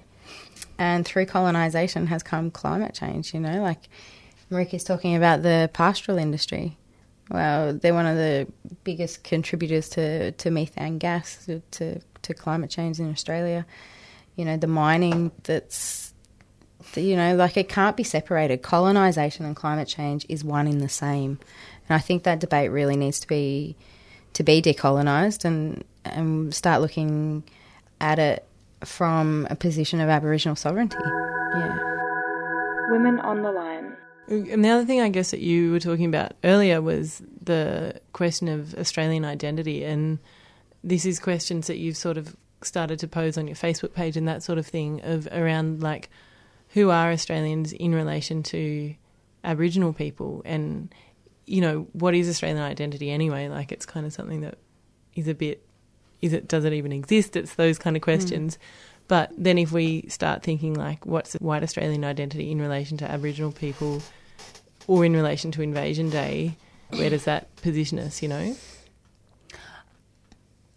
And 0.77 1.05
through 1.05 1.27
colonization 1.27 2.07
has 2.07 2.23
come 2.23 2.51
climate 2.51 2.93
change, 2.93 3.33
you 3.33 3.39
know, 3.39 3.61
like 3.61 3.87
Meriki's 4.49 4.83
talking 4.83 5.15
about 5.15 5.43
the 5.43 5.69
pastoral 5.71 6.17
industry. 6.17 6.77
Well, 7.29 7.73
they're 7.73 7.93
one 7.93 8.05
of 8.05 8.15
the 8.15 8.47
biggest 8.83 9.23
contributors 9.23 9.89
to, 9.89 10.31
to 10.31 10.49
methane 10.49 10.97
gas, 10.97 11.45
to, 11.45 11.61
to, 11.71 11.99
to 12.21 12.33
climate 12.33 12.69
change 12.69 12.99
in 12.99 13.11
Australia. 13.11 13.65
You 14.35 14.45
know, 14.45 14.55
the 14.55 14.67
mining 14.67 15.31
that's 15.43 16.06
You 16.95 17.15
know, 17.15 17.35
like 17.35 17.57
it 17.57 17.69
can't 17.69 17.95
be 17.95 18.03
separated. 18.03 18.63
Colonization 18.63 19.45
and 19.45 19.55
climate 19.55 19.87
change 19.87 20.25
is 20.29 20.43
one 20.43 20.67
in 20.67 20.79
the 20.79 20.89
same, 20.89 21.39
and 21.87 21.95
I 21.95 21.99
think 21.99 22.23
that 22.23 22.39
debate 22.39 22.71
really 22.71 22.95
needs 22.95 23.19
to 23.19 23.27
be 23.27 23.75
to 24.33 24.43
be 24.43 24.61
decolonized 24.61 25.45
and 25.45 25.83
and 26.05 26.53
start 26.53 26.81
looking 26.81 27.43
at 27.99 28.19
it 28.19 28.47
from 28.83 29.47
a 29.49 29.55
position 29.55 29.99
of 29.99 30.09
Aboriginal 30.09 30.55
sovereignty. 30.55 30.97
Yeah. 31.03 31.77
Women 32.89 33.19
on 33.19 33.41
the 33.41 33.51
line. 33.51 33.97
And 34.29 34.63
the 34.63 34.69
other 34.69 34.85
thing 34.85 35.01
I 35.01 35.09
guess 35.09 35.31
that 35.31 35.39
you 35.39 35.71
were 35.71 35.79
talking 35.79 36.05
about 36.05 36.33
earlier 36.43 36.81
was 36.81 37.21
the 37.41 37.99
question 38.13 38.47
of 38.47 38.75
Australian 38.75 39.23
identity. 39.23 39.83
And 39.85 40.19
this 40.83 41.05
is 41.05 41.19
questions 41.19 41.67
that 41.67 41.77
you've 41.77 41.97
sort 41.97 42.17
of 42.17 42.35
started 42.61 42.99
to 42.99 43.07
pose 43.07 43.37
on 43.37 43.47
your 43.47 43.55
Facebook 43.55 43.93
page 43.93 44.17
and 44.17 44.27
that 44.27 44.43
sort 44.43 44.57
of 44.57 44.67
thing 44.67 45.01
of 45.03 45.27
around 45.31 45.81
like 45.81 46.09
who 46.69 46.89
are 46.89 47.11
Australians 47.11 47.73
in 47.73 47.93
relation 47.93 48.43
to 48.43 48.95
Aboriginal 49.43 49.93
people. 49.93 50.41
And 50.45 50.93
you 51.45 51.61
know 51.61 51.87
what 51.93 52.13
is 52.13 52.29
Australian 52.29 52.61
identity 52.61 53.09
anyway? 53.09 53.47
Like 53.47 53.71
it's 53.71 53.85
kind 53.85 54.05
of 54.05 54.13
something 54.13 54.41
that 54.41 54.57
is 55.15 55.27
a 55.27 55.33
bit 55.33 55.63
is 56.21 56.33
it 56.33 56.47
does 56.47 56.65
it 56.65 56.73
even 56.73 56.91
exist? 56.91 57.35
It's 57.35 57.55
those 57.55 57.77
kind 57.77 57.95
of 57.95 58.01
questions. 58.01 58.55
Mm. 58.55 58.59
but 59.07 59.31
then 59.37 59.57
if 59.57 59.71
we 59.71 60.05
start 60.09 60.43
thinking 60.43 60.73
like 60.73 61.05
what's 61.05 61.33
white 61.35 61.63
Australian 61.63 62.03
identity 62.03 62.51
in 62.51 62.59
relation 62.59 62.97
to 62.97 63.09
Aboriginal 63.09 63.51
people 63.51 64.01
or 64.87 65.05
in 65.05 65.13
relation 65.13 65.51
to 65.51 65.61
Invasion 65.61 66.09
Day 66.09 66.57
where 66.89 67.09
does 67.09 67.25
that 67.25 67.55
position 67.57 67.99
us 67.99 68.21
you 68.21 68.27
know? 68.27 68.55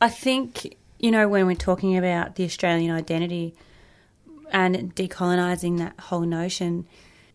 I 0.01 0.09
think 0.09 0.77
you 1.01 1.11
know, 1.11 1.27
when 1.29 1.47
we're 1.47 1.57
talking 1.57 1.97
about 1.97 2.37
the 2.37 2.45
Australian 2.45 2.93
identity 2.93 3.55
and 4.53 4.95
decolonising 4.95 5.79
that 5.79 5.99
whole 5.99 6.23
notion, 6.23 6.87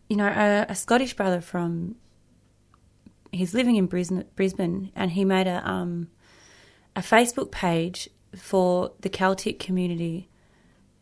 you 0.10 0.16
know, 0.16 0.28
a, 0.28 0.66
a, 0.70 0.76
Scottish 0.76 1.14
brother 1.14 1.42
from 1.42 1.96
he's 3.32 3.54
living 3.54 3.76
in 3.76 3.88
Brisbane, 3.88 4.92
and 4.96 5.12
he 5.12 5.26
made 5.26 5.48
a 5.48 5.68
um, 5.70 6.10
a 6.96 7.02
Facebook 7.02 7.52
page 7.52 8.10
for 8.36 8.92
the 9.02 9.10
Celtic 9.10 9.60
community 9.60 10.30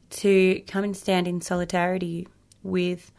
to 0.09 0.61
come 0.67 0.83
and 0.83 0.95
stand 0.95 1.27
in 1.27 1.41
solidarity 1.41 2.27
with 2.61 3.11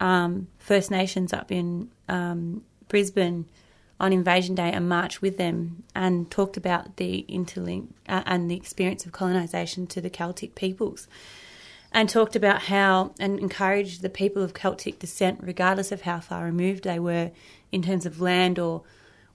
um, 0.00 0.48
First 0.58 0.90
Nations 0.90 1.32
up 1.32 1.50
in 1.50 1.90
um, 2.08 2.62
Brisbane 2.88 3.46
on 4.00 4.12
Invasion 4.12 4.54
Day 4.54 4.70
and 4.70 4.88
marched 4.88 5.22
with 5.22 5.38
them 5.38 5.82
and 5.94 6.30
talked 6.30 6.56
about 6.56 6.96
the 6.96 7.26
interlink 7.28 7.88
uh, 8.08 8.22
and 8.26 8.50
the 8.50 8.56
experience 8.56 9.04
of 9.06 9.12
colonisation 9.12 9.86
to 9.88 10.00
the 10.00 10.10
Celtic 10.10 10.54
peoples. 10.54 11.08
And 11.90 12.08
talked 12.08 12.36
about 12.36 12.62
how, 12.62 13.14
and 13.18 13.38
encouraged 13.38 14.02
the 14.02 14.10
people 14.10 14.42
of 14.42 14.52
Celtic 14.52 14.98
descent, 14.98 15.40
regardless 15.42 15.90
of 15.90 16.02
how 16.02 16.20
far 16.20 16.44
removed 16.44 16.84
they 16.84 16.98
were 16.98 17.30
in 17.72 17.82
terms 17.82 18.04
of 18.04 18.20
land 18.20 18.58
or 18.58 18.82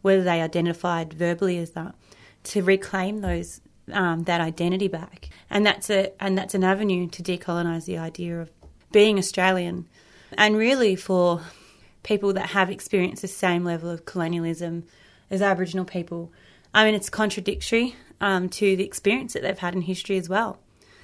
whether 0.03 0.23
they 0.23 0.39
identified 0.41 1.13
verbally 1.13 1.57
as 1.57 1.71
that, 1.71 1.95
to 2.43 2.61
reclaim 2.61 3.21
those 3.21 3.59
um, 3.91 4.23
that 4.23 4.39
identity 4.39 4.87
back. 4.87 5.29
And 5.49 5.65
that's 5.65 5.89
a 5.89 6.11
and 6.21 6.37
that's 6.37 6.53
an 6.53 6.63
avenue 6.63 7.07
to 7.07 7.23
decolonise 7.23 7.85
the 7.85 7.97
idea 7.97 8.39
of 8.39 8.51
being 8.91 9.17
Australian, 9.17 9.87
and 10.37 10.55
really 10.55 10.95
for 10.95 11.41
people 12.03 12.33
that 12.33 12.49
have 12.49 12.69
experienced 12.69 13.23
the 13.23 13.27
same 13.27 13.63
level 13.63 13.89
of 13.89 14.05
colonialism 14.05 14.83
as 15.31 15.41
Aboriginal 15.41 15.85
people. 15.85 16.31
I 16.73 16.85
mean, 16.85 16.95
it's 16.95 17.09
contradictory 17.09 17.95
um, 18.21 18.49
to 18.49 18.75
the 18.75 18.83
experience 18.83 19.33
that 19.33 19.41
they've 19.41 19.57
had 19.57 19.73
in 19.73 19.81
history 19.81 20.17
as 20.17 20.29
well. 20.29 20.59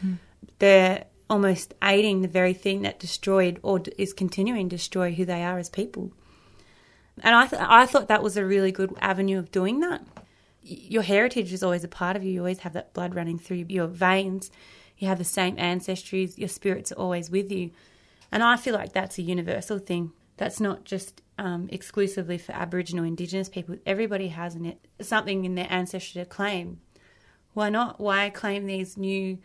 Mm. 0.05 0.17
They're 0.59 1.05
almost 1.29 1.73
aiding 1.83 2.21
the 2.21 2.27
very 2.27 2.53
thing 2.53 2.81
that 2.81 2.99
destroyed 2.99 3.59
or 3.61 3.81
is 3.97 4.13
continuing 4.13 4.69
to 4.69 4.75
destroy 4.75 5.13
who 5.13 5.25
they 5.25 5.43
are 5.43 5.57
as 5.59 5.69
people. 5.69 6.11
And 7.21 7.35
I, 7.35 7.47
th- 7.47 7.61
I 7.61 7.85
thought 7.85 8.07
that 8.07 8.23
was 8.23 8.37
a 8.37 8.45
really 8.45 8.71
good 8.71 8.93
avenue 8.99 9.37
of 9.37 9.51
doing 9.51 9.81
that. 9.81 10.01
Your 10.61 11.03
heritage 11.03 11.53
is 11.53 11.63
always 11.63 11.83
a 11.83 11.89
part 11.89 12.15
of 12.15 12.23
you. 12.23 12.31
You 12.31 12.39
always 12.39 12.59
have 12.59 12.73
that 12.73 12.93
blood 12.93 13.15
running 13.15 13.37
through 13.37 13.65
your 13.69 13.87
veins. 13.87 14.51
You 14.97 15.07
have 15.07 15.17
the 15.17 15.23
same 15.23 15.55
ancestries. 15.57 16.37
Your 16.37 16.49
spirits 16.49 16.91
are 16.91 16.95
always 16.95 17.29
with 17.29 17.51
you. 17.51 17.71
And 18.31 18.43
I 18.43 18.57
feel 18.57 18.73
like 18.73 18.93
that's 18.93 19.17
a 19.17 19.21
universal 19.21 19.79
thing 19.79 20.11
that's 20.37 20.59
not 20.59 20.85
just 20.85 21.21
um, 21.37 21.67
exclusively 21.71 22.37
for 22.37 22.53
Aboriginal 22.53 23.05
Indigenous 23.05 23.49
people. 23.49 23.77
Everybody 23.85 24.29
has 24.29 24.55
it 24.55 24.79
something 25.01 25.45
in 25.45 25.55
their 25.55 25.67
ancestry 25.69 26.21
to 26.21 26.25
claim. 26.25 26.79
Why 27.53 27.69
not? 27.69 27.99
Why 27.99 28.29
claim 28.29 28.65
these 28.65 28.97
new 28.97 29.39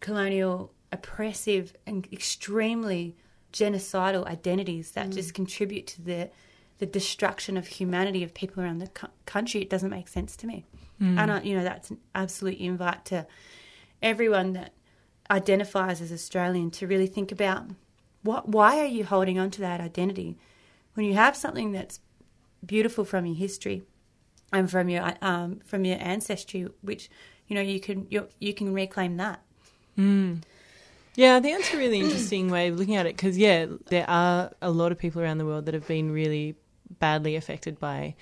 colonial, 0.00 0.72
oppressive, 0.92 1.74
and 1.86 2.06
extremely 2.12 3.16
genocidal 3.52 4.26
identities 4.26 4.92
that 4.92 5.08
mm. 5.08 5.14
just 5.14 5.34
contribute 5.34 5.86
to 5.88 6.02
the 6.02 6.30
the 6.78 6.86
destruction 6.86 7.56
of 7.56 7.66
humanity 7.66 8.22
of 8.22 8.32
people 8.34 8.62
around 8.62 8.78
the 8.78 9.08
country? 9.26 9.62
It 9.62 9.70
doesn't 9.70 9.90
make 9.90 10.06
sense 10.06 10.36
to 10.36 10.46
me. 10.46 10.64
Mm. 11.02 11.18
And 11.18 11.46
you 11.46 11.56
know 11.56 11.64
that's 11.64 11.90
an 11.90 11.98
absolute 12.14 12.58
invite 12.58 13.04
to 13.06 13.26
everyone 14.02 14.52
that 14.52 14.72
identifies 15.30 16.00
as 16.00 16.12
Australian 16.12 16.70
to 16.70 16.86
really 16.86 17.06
think 17.06 17.32
about 17.32 17.66
what, 18.22 18.48
why 18.48 18.78
are 18.78 18.86
you 18.86 19.04
holding 19.04 19.38
on 19.38 19.50
to 19.50 19.60
that 19.60 19.80
identity 19.80 20.36
when 20.94 21.06
you 21.06 21.14
have 21.14 21.36
something 21.36 21.72
that's 21.72 22.00
beautiful 22.64 23.04
from 23.04 23.26
your 23.26 23.36
history 23.36 23.82
and 24.52 24.70
from 24.70 24.88
your 24.88 25.12
um, 25.20 25.60
from 25.64 25.84
your 25.84 25.98
ancestry, 26.00 26.66
which 26.80 27.10
you 27.46 27.54
know 27.54 27.60
you 27.60 27.78
can 27.78 28.06
you 28.10 28.28
you 28.38 28.54
can 28.54 28.72
reclaim 28.72 29.16
that. 29.18 29.42
Mm. 29.96 30.42
Yeah, 31.18 31.34
I 31.34 31.40
think 31.40 31.58
that's 31.58 31.74
a 31.74 31.76
really 31.76 31.98
interesting 32.04 32.48
way 32.48 32.68
of 32.68 32.78
looking 32.78 32.94
at 32.94 33.04
it 33.04 33.16
because 33.16 33.36
yeah, 33.36 33.66
there 33.88 34.08
are 34.08 34.52
a 34.62 34.70
lot 34.70 34.92
of 34.92 34.98
people 34.98 35.20
around 35.20 35.38
the 35.38 35.46
world 35.46 35.66
that 35.66 35.74
have 35.74 35.88
been 35.88 36.12
really 36.12 36.54
badly 37.00 37.34
affected 37.34 37.80
by 37.80 38.14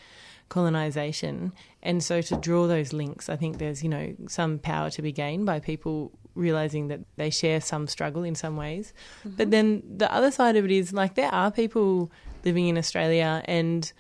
colonization, 0.49 1.53
and 1.83 2.03
so 2.03 2.23
to 2.23 2.37
draw 2.39 2.67
those 2.67 2.95
links, 2.95 3.29
I 3.29 3.37
think 3.37 3.59
there's 3.59 3.83
you 3.83 3.91
know 3.91 4.15
some 4.29 4.59
power 4.59 4.89
to 4.89 5.03
be 5.03 5.13
gained 5.13 5.45
by 5.45 5.61
people 5.61 6.11
realizing 6.35 6.89
that 6.89 7.01
they 7.17 7.29
share 7.29 7.61
some 7.61 7.87
struggle 7.87 8.23
in 8.23 8.35
some 8.35 8.57
ways. 8.57 8.95
Mm-hmm. 9.21 9.37
But 9.37 9.51
then 9.51 9.83
the 9.99 10.11
other 10.11 10.31
side 10.31 10.57
of 10.57 10.65
it 10.65 10.71
is 10.71 10.95
like 10.95 11.17
there 11.17 11.33
are 11.35 11.51
people 11.51 12.11
living 12.47 12.67
in 12.67 12.79
Australia 12.79 13.43
and 13.45 13.93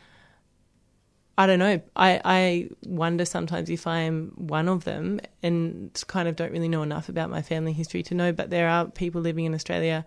I 1.38 1.46
don't 1.46 1.58
know. 1.58 1.80
I, 1.94 2.20
I 2.24 2.68
wonder 2.86 3.24
sometimes 3.26 3.68
if 3.68 3.86
I'm 3.86 4.32
one 4.36 4.68
of 4.68 4.84
them 4.84 5.20
and 5.42 5.90
kind 6.06 6.28
of 6.28 6.36
don't 6.36 6.50
really 6.50 6.68
know 6.68 6.82
enough 6.82 7.08
about 7.08 7.28
my 7.28 7.42
family 7.42 7.72
history 7.72 8.02
to 8.04 8.14
know, 8.14 8.32
but 8.32 8.48
there 8.50 8.68
are 8.68 8.86
people 8.86 9.20
living 9.20 9.44
in 9.44 9.54
Australia 9.54 10.06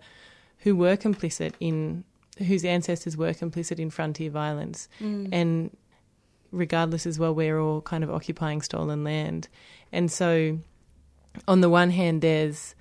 who 0.58 0.74
were 0.74 0.96
complicit 0.96 1.52
in, 1.60 2.04
whose 2.38 2.64
ancestors 2.64 3.16
were 3.16 3.32
complicit 3.32 3.78
in 3.78 3.90
frontier 3.90 4.30
violence. 4.30 4.88
Mm. 5.00 5.28
And 5.30 5.76
regardless 6.50 7.06
as 7.06 7.18
well, 7.18 7.34
we're 7.34 7.60
all 7.60 7.80
kind 7.80 8.02
of 8.02 8.10
occupying 8.10 8.60
stolen 8.60 9.04
land. 9.04 9.48
And 9.92 10.10
so 10.10 10.58
on 11.46 11.60
the 11.60 11.70
one 11.70 11.90
hand, 11.90 12.22
there's 12.22 12.74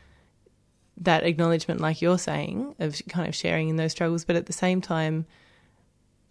that 0.98 1.24
acknowledgement, 1.24 1.80
like 1.80 2.02
you're 2.02 2.18
saying, 2.18 2.76
of 2.80 3.00
kind 3.08 3.28
of 3.28 3.36
sharing 3.36 3.70
in 3.70 3.76
those 3.76 3.92
struggles, 3.92 4.26
but 4.26 4.36
at 4.36 4.48
the 4.48 4.54
same 4.54 4.82
time, 4.82 5.26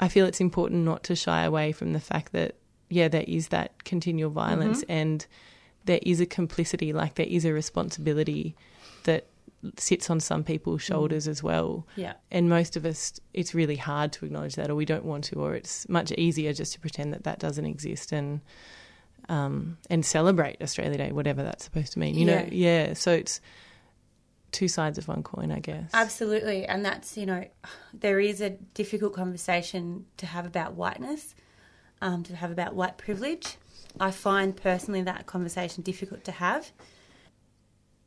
I 0.01 0.09
feel 0.09 0.27
it's 0.27 0.41
important 0.41 0.85
not 0.85 1.03
to 1.05 1.17
shy 1.17 1.43
away 1.43 1.73
from 1.73 1.93
the 1.93 2.01
fact 2.01 2.33
that, 2.33 2.55
yeah, 2.89 3.09
there 3.09 3.25
is 3.27 3.49
that 3.49 3.85
continual 3.85 4.31
violence 4.31 4.83
mm-hmm. 4.83 4.93
and 4.93 5.27
there 5.85 6.01
is 6.03 6.21
a 6.21 6.27
complicity, 6.27 6.93
like 6.93 7.15
there 7.15 7.27
is 7.27 7.45
a 7.45 7.53
responsibility 7.53 8.55
that 9.05 9.27
sits 9.77 10.09
on 10.09 10.21
some 10.21 10.45
people's 10.45 10.83
mm. 10.83 10.87
shoulders 10.87 11.27
mm. 11.27 11.31
as 11.31 11.43
well. 11.43 11.87
Yeah. 11.97 12.13
And 12.31 12.49
most 12.49 12.77
of 12.77 12.85
us, 12.87 13.19
it's 13.35 13.55
really 13.55 13.77
hard 13.77 14.13
to 14.13 14.27
acknowledge 14.27 14.55
that, 14.55 14.71
or 14.71 14.75
we 14.77 14.85
don't 14.85 15.05
want 15.05 15.25
to, 15.25 15.37
or 15.37 15.55
it's 15.55 15.89
much 15.89 16.13
easier 16.13 16.53
just 16.53 16.75
to 16.75 16.81
pretend 16.81 17.13
that 17.13 17.25
that 17.25 17.41
doesn't 17.41 17.67
exist. 17.67 18.13
And 18.13 18.41
um, 19.29 19.77
and 19.91 20.07
celebrate 20.07 20.63
Australia 20.63 20.97
Day, 20.97 21.13
whatever 21.13 21.43
that's 21.43 21.65
supposed 21.65 21.93
to 21.93 21.99
mean. 21.99 22.15
You 22.15 22.27
yeah. 22.27 22.43
know, 22.43 22.49
yeah. 22.51 22.93
So 22.95 23.13
it's 23.13 23.41
two 24.53 24.69
sides 24.69 24.99
of 24.99 25.09
one 25.09 25.23
coin, 25.23 25.51
I 25.51 25.61
guess. 25.61 25.91
Absolutely, 25.93 26.65
and 26.67 26.85
that's 26.85 27.17
you 27.17 27.27
know, 27.27 27.45
there 27.93 28.21
is 28.21 28.41
a 28.41 28.51
difficult 28.51 29.15
conversation 29.15 30.07
to 30.17 30.27
have 30.27 30.47
about 30.47 30.75
whiteness, 30.75 31.35
um, 32.01 32.23
to 32.25 32.37
have 32.37 32.51
about 32.51 32.75
white 32.75 32.99
privilege. 32.99 33.57
I 34.01 34.11
find 34.11 34.57
personally 34.57 35.03
that 35.03 35.27
conversation 35.27 35.83
difficult 35.83 36.25
to 36.25 36.33
have. 36.33 36.71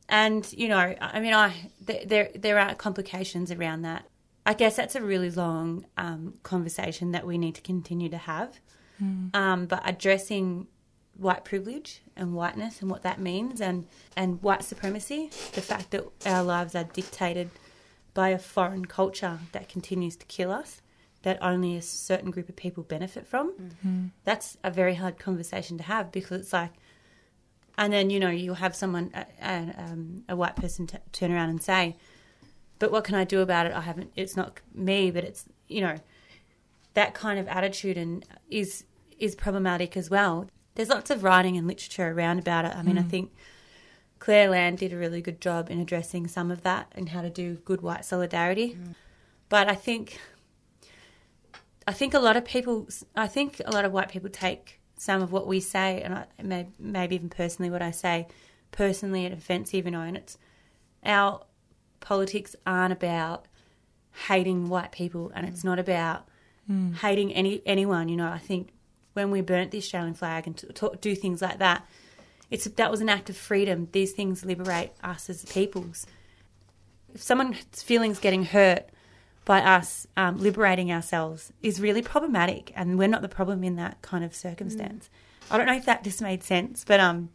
And 0.08 0.50
you 0.52 0.68
know, 0.68 0.94
I 1.00 1.20
mean, 1.20 1.34
I 1.34 1.70
there 1.80 2.30
there 2.34 2.58
are 2.58 2.74
complications 2.74 3.50
around 3.50 3.82
that. 3.82 4.06
I 4.44 4.54
guess 4.54 4.76
that's 4.76 4.96
a 4.96 5.02
really 5.02 5.30
long 5.30 5.86
um, 5.96 6.34
conversation 6.42 7.12
that 7.12 7.26
we 7.26 7.38
need 7.38 7.54
to 7.54 7.60
continue 7.60 8.08
to 8.08 8.18
have. 8.18 8.58
Mm. 9.02 9.34
Um, 9.34 9.66
but 9.66 9.82
addressing 9.84 10.66
white 11.16 11.44
privilege 11.44 12.02
and 12.16 12.34
whiteness 12.34 12.80
and 12.80 12.90
what 12.90 13.02
that 13.02 13.20
means 13.20 13.60
and, 13.60 13.86
and 14.16 14.42
white 14.42 14.64
supremacy, 14.64 15.30
the 15.52 15.60
fact 15.60 15.90
that 15.90 16.04
our 16.26 16.42
lives 16.42 16.74
are 16.74 16.84
dictated 16.84 17.50
by 18.14 18.30
a 18.30 18.38
foreign 18.38 18.84
culture 18.84 19.38
that 19.52 19.68
continues 19.68 20.16
to 20.16 20.26
kill 20.26 20.50
us, 20.50 20.82
that 21.22 21.38
only 21.42 21.76
a 21.76 21.82
certain 21.82 22.30
group 22.30 22.48
of 22.48 22.56
people 22.56 22.82
benefit 22.82 23.26
from. 23.26 23.52
Mm-hmm. 23.52 24.06
That's 24.24 24.58
a 24.64 24.70
very 24.70 24.94
hard 24.94 25.18
conversation 25.18 25.78
to 25.78 25.84
have 25.84 26.12
because 26.12 26.40
it's 26.40 26.52
like, 26.52 26.72
and 27.78 27.92
then, 27.92 28.10
you 28.10 28.20
know, 28.20 28.28
you'll 28.28 28.56
have 28.56 28.76
someone, 28.76 29.10
a, 29.14 29.26
a, 29.42 29.74
um, 29.78 30.24
a 30.28 30.36
white 30.36 30.56
person 30.56 30.86
t- 30.86 30.98
turn 31.12 31.32
around 31.32 31.48
and 31.48 31.62
say, 31.62 31.96
but 32.82 32.90
what 32.90 33.04
can 33.04 33.14
I 33.14 33.22
do 33.22 33.42
about 33.42 33.66
it? 33.66 33.72
I 33.74 33.80
haven't. 33.80 34.10
It's 34.16 34.36
not 34.36 34.58
me, 34.74 35.12
but 35.12 35.22
it's 35.22 35.44
you 35.68 35.80
know 35.80 35.94
that 36.94 37.14
kind 37.14 37.38
of 37.38 37.46
attitude 37.46 37.96
and 37.96 38.26
is 38.50 38.82
is 39.20 39.36
problematic 39.36 39.96
as 39.96 40.10
well. 40.10 40.48
There's 40.74 40.88
lots 40.88 41.10
of 41.10 41.22
writing 41.22 41.56
and 41.56 41.66
literature 41.66 42.10
around 42.10 42.38
about 42.38 42.64
it. 42.64 42.74
I 42.74 42.82
mean, 42.82 42.98
I 42.98 43.02
hmm. 43.02 43.08
think 43.08 43.32
Clare 44.18 44.48
Land 44.48 44.78
did 44.78 44.92
a 44.92 44.96
really 44.96 45.20
good 45.20 45.40
job 45.40 45.70
in 45.70 45.80
addressing 45.80 46.28
some 46.28 46.50
of 46.50 46.62
that 46.62 46.92
and 46.94 47.10
how 47.10 47.22
to 47.22 47.30
do 47.30 47.56
good 47.64 47.82
white 47.82 48.04
solidarity. 48.04 48.72
Hmm. 48.72 48.92
But 49.48 49.68
I 49.68 49.74
think 49.74 50.18
I 51.86 51.92
think 51.92 52.14
a 52.14 52.18
lot 52.18 52.36
of 52.36 52.44
people, 52.44 52.88
I 53.16 53.26
think 53.26 53.60
a 53.64 53.70
lot 53.70 53.84
of 53.84 53.92
white 53.92 54.08
people 54.08 54.30
take 54.30 54.80
some 54.96 55.20
of 55.20 55.32
what 55.32 55.46
we 55.46 55.58
say, 55.58 56.00
and 56.02 56.14
I, 56.14 56.26
may, 56.42 56.68
maybe 56.78 57.16
even 57.16 57.28
personally 57.28 57.70
what 57.70 57.82
I 57.82 57.90
say, 57.90 58.28
personally 58.70 59.26
and 59.26 59.34
offensive, 59.34 59.84
you 59.84 59.90
know, 59.90 60.00
and 60.02 60.16
it's 60.16 60.38
our 61.04 61.44
politics 62.00 62.54
aren't 62.66 62.92
about 62.92 63.46
hating 64.28 64.68
white 64.68 64.92
people, 64.92 65.32
and 65.34 65.46
it's 65.46 65.62
hmm. 65.62 65.68
not 65.68 65.78
about 65.78 66.28
hating 67.00 67.34
any 67.34 67.62
anyone. 67.66 68.08
You 68.08 68.16
know, 68.16 68.28
I 68.28 68.38
think 68.38 68.68
when 69.14 69.30
we 69.30 69.40
burnt 69.40 69.70
the 69.70 69.78
Australian 69.78 70.14
flag 70.14 70.46
and 70.46 70.56
to, 70.58 70.66
to 70.72 70.98
do 71.00 71.14
things 71.14 71.42
like 71.42 71.58
that, 71.58 71.86
it's 72.50 72.64
that 72.64 72.90
was 72.90 73.00
an 73.00 73.08
act 73.08 73.30
of 73.30 73.36
freedom. 73.36 73.88
These 73.92 74.12
things 74.12 74.44
liberate 74.44 74.92
us 75.02 75.30
as 75.30 75.44
peoples. 75.44 76.06
If 77.14 77.22
someone's 77.22 77.82
feelings 77.82 78.18
getting 78.18 78.44
hurt 78.44 78.88
by 79.44 79.60
us 79.60 80.06
um, 80.16 80.38
liberating 80.38 80.92
ourselves 80.92 81.52
is 81.62 81.80
really 81.80 82.02
problematic, 82.02 82.72
and 82.76 82.98
we're 82.98 83.08
not 83.08 83.22
the 83.22 83.28
problem 83.28 83.64
in 83.64 83.76
that 83.76 84.00
kind 84.02 84.24
of 84.24 84.34
circumstance. 84.34 85.10
I 85.50 85.58
don't 85.58 85.66
know 85.66 85.74
if 85.74 85.86
that 85.86 86.04
just 86.04 86.22
made 86.22 86.42
sense, 86.42 86.84
but 86.84 87.00
um, 87.00 87.30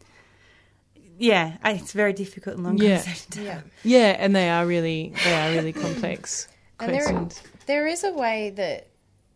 yeah, 1.18 1.58
it's 1.64 1.92
very 1.92 2.12
difficult 2.12 2.56
and 2.56 2.64
long 2.64 2.78
Yeah. 2.78 2.96
conversation. 3.02 3.32
To 3.32 3.50
have. 3.50 3.64
Yeah, 3.84 4.16
and 4.18 4.34
they 4.34 4.48
are 4.48 4.66
really 4.66 5.12
they 5.24 5.34
are 5.34 5.50
really 5.52 5.72
complex 5.72 6.48
And 6.80 6.94
there, 6.94 7.28
there 7.66 7.86
is 7.86 8.04
a 8.04 8.12
way 8.12 8.50
that 8.50 8.88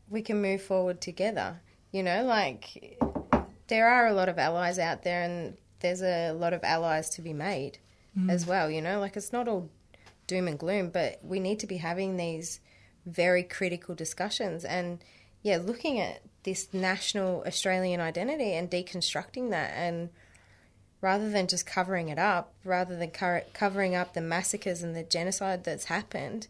we 0.09 0.23
can 0.23 0.41
move 0.41 0.63
forward 0.63 1.01
together. 1.01 1.61
You 1.93 2.03
know, 2.03 2.25
like 2.25 2.99
there 3.69 3.89
are 3.89 4.07
a 4.07 4.13
lot 4.13 4.29
of 4.29 4.39
allies 4.39 4.79
out 4.79 5.03
there, 5.03 5.23
and 5.23 5.57
there's 5.81 6.03
a 6.03 6.33
lot 6.33 6.53
of 6.53 6.65
allies 6.65 7.11
to 7.11 7.23
be 7.23 7.33
made 7.33 7.79
mm. 8.19 8.31
as 8.31 8.47
well. 8.47 8.71
You 8.71 8.83
know, 8.83 8.99
like 8.99 9.17
it's 9.17 9.33
not 9.33 9.47
all 9.47 9.71
doom 10.27 10.49
and 10.49 10.59
gloom, 10.59 10.91
but 10.91 11.21
we 11.23 11.39
need 11.39 11.61
to 11.61 11.67
be 11.67 11.77
having 11.77 12.17
these 12.17 12.61
very 13.07 13.43
critical 13.43 13.95
discussions 13.95 14.65
and 14.65 14.99
yeah, 15.43 15.59
looking 15.59 15.99
at 15.99 16.23
this 16.45 16.73
national 16.73 17.43
Australian 17.47 18.01
identity 18.01 18.53
and 18.53 18.71
deconstructing 18.71 19.51
that 19.51 19.73
and 19.75 20.11
rather 21.01 21.29
than 21.29 21.49
just 21.49 21.67
covering 21.67 22.09
it 22.09 22.19
up, 22.19 22.55
rather 22.65 22.97
than 22.97 23.11
co- 23.11 23.43
covering 23.53 23.95
up 23.95 24.15
the 24.15 24.21
massacres 24.21 24.83
and 24.83 24.95
the 24.95 25.03
genocide 25.03 25.65
that's 25.65 25.87
happened, 25.87 26.47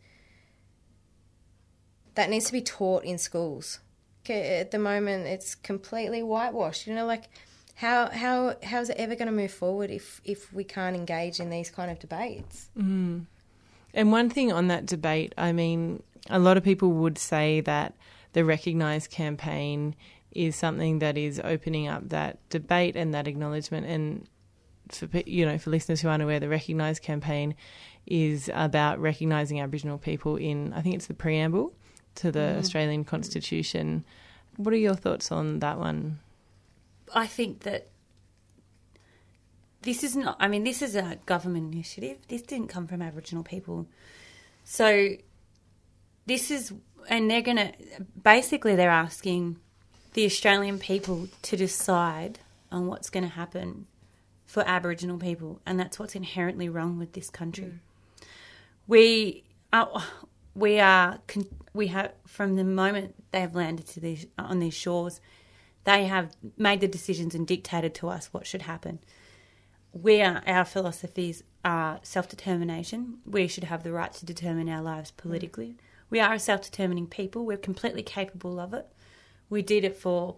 that 2.15 2.29
needs 2.29 2.47
to 2.47 2.53
be 2.53 2.61
taught 2.61 3.03
in 3.03 3.17
schools. 3.17 3.81
At 4.31 4.71
the 4.71 4.79
moment, 4.79 5.27
it's 5.27 5.55
completely 5.55 6.23
whitewashed. 6.23 6.87
You 6.87 6.95
know, 6.95 7.07
like 7.07 7.29
how 7.75 8.11
how 8.11 8.57
how's 8.63 8.91
it 8.91 8.97
ever 8.97 9.15
going 9.15 9.27
to 9.27 9.33
move 9.33 9.53
forward 9.53 9.91
if 9.91 10.21
if 10.25 10.53
we 10.53 10.65
can't 10.65 10.97
engage 10.97 11.41
in 11.41 11.51
these 11.51 11.71
kind 11.71 11.91
of 11.91 11.99
debates? 11.99 12.71
Mm-hmm. 12.79 13.21
And 13.95 14.13
one 14.13 14.31
thing 14.31 14.53
on 14.53 14.69
that 14.69 14.87
debate, 14.87 15.35
I 15.37 15.53
mean, 15.53 16.03
a 16.31 16.39
lot 16.39 16.57
of 16.57 16.63
people 16.63 16.93
would 16.93 17.19
say 17.19 17.61
that 17.63 17.95
the 18.33 18.45
Recognise 18.45 19.07
campaign 19.07 19.95
is 20.31 20.57
something 20.57 21.01
that 21.01 21.19
is 21.19 21.41
opening 21.45 21.89
up 21.89 22.09
that 22.09 22.39
debate 22.49 22.97
and 22.97 23.13
that 23.13 23.29
acknowledgement. 23.29 23.87
And 23.87 24.29
for 24.91 25.09
you 25.27 25.45
know, 25.45 25.59
for 25.59 25.71
listeners 25.71 26.01
who 26.01 26.09
aren't 26.09 26.23
aware, 26.23 26.41
the 26.41 26.49
Recognise 26.49 26.99
campaign 26.99 27.55
is 28.07 28.51
about 28.55 28.99
recognising 28.99 29.61
Aboriginal 29.61 29.99
people 29.99 30.37
in, 30.37 30.73
I 30.73 30.81
think 30.81 30.95
it's 30.97 31.07
the 31.07 31.15
preamble 31.15 31.75
to 32.17 32.33
the 32.33 32.41
mm. 32.41 32.59
Australian 32.59 33.05
Constitution. 33.05 34.05
What 34.57 34.75
are 34.75 34.79
your 34.79 34.95
thoughts 34.95 35.33
on 35.33 35.61
that 35.61 35.79
one? 35.79 36.19
I 37.15 37.27
think 37.27 37.61
that 37.61 37.89
this 39.83 40.05
is 40.05 40.17
not, 40.17 40.37
I 40.39 40.49
mean, 40.49 40.65
this 40.65 40.83
is 40.83 40.95
a 40.95 41.19
government 41.27 41.75
initiative. 41.75 42.19
This 42.29 42.43
didn't 42.43 42.69
come 42.69 42.87
from 42.87 43.03
Aboriginal 43.03 43.45
people. 43.45 43.87
So 44.65 45.17
this 46.27 46.51
is, 46.51 46.73
and 47.09 47.31
they're 47.31 47.43
going 47.43 47.57
to, 47.57 47.73
basically, 48.23 48.77
they're 48.77 48.91
asking 48.91 49.57
the 50.15 50.25
Australian 50.25 50.79
people 50.79 51.29
to 51.43 51.57
decide 51.57 52.39
on 52.71 52.87
what's 52.87 53.11
going 53.11 53.25
to 53.25 53.31
happen 53.31 53.87
for 54.47 54.63
Aboriginal 54.67 55.19
people. 55.19 55.61
And 55.67 55.81
that's 55.81 55.99
what's 55.99 56.15
inherently 56.15 56.69
wrong 56.69 56.99
with 56.99 57.13
this 57.15 57.29
country. 57.29 57.65
Mm. 57.65 57.79
We 58.87 59.45
are, 59.73 60.03
we 60.55 60.81
are, 60.81 61.19
con- 61.27 61.49
we 61.73 61.89
have, 61.89 62.13
from 62.27 62.57
the 62.57 62.65
moment 62.65 63.15
they 63.31 63.41
have 63.41 63.55
landed 63.55 63.87
to 63.89 64.01
these, 64.01 64.27
on 64.39 64.59
these 64.59 64.75
shores, 64.75 65.21
they 65.85 66.05
have 66.05 66.37
made 66.57 66.81
the 66.81 66.89
decisions 66.89 67.35
and 67.35 67.47
dictated 67.47 67.95
to 67.97 68.09
us 68.09 68.29
what 68.33 68.47
should 68.47 68.63
happen. 68.63 69.01
We 69.93 70.23
are, 70.23 70.43
our 70.47 70.65
philosophies 70.65 71.43
are 71.65 72.01
self 72.03 72.29
determination. 72.29 73.19
We 73.27 73.47
should 73.47 73.65
have 73.65 73.83
the 73.83 73.93
right 73.93 74.13
to 74.15 74.27
determine 74.27 74.69
our 74.69 74.83
lives 74.83 75.11
mm. 75.11 75.17
politically. 75.17 75.77
We 76.11 76.21
are 76.21 76.35
a 76.35 76.39
self 76.39 76.63
determining 76.63 77.07
people. 77.07 77.45
We're 77.45 77.57
completely 77.57 78.03
capable 78.03 78.59
of 78.59 78.75
it. 78.75 78.87
We 79.51 79.63
did 79.63 79.85
it 79.85 79.97
for 79.97 80.37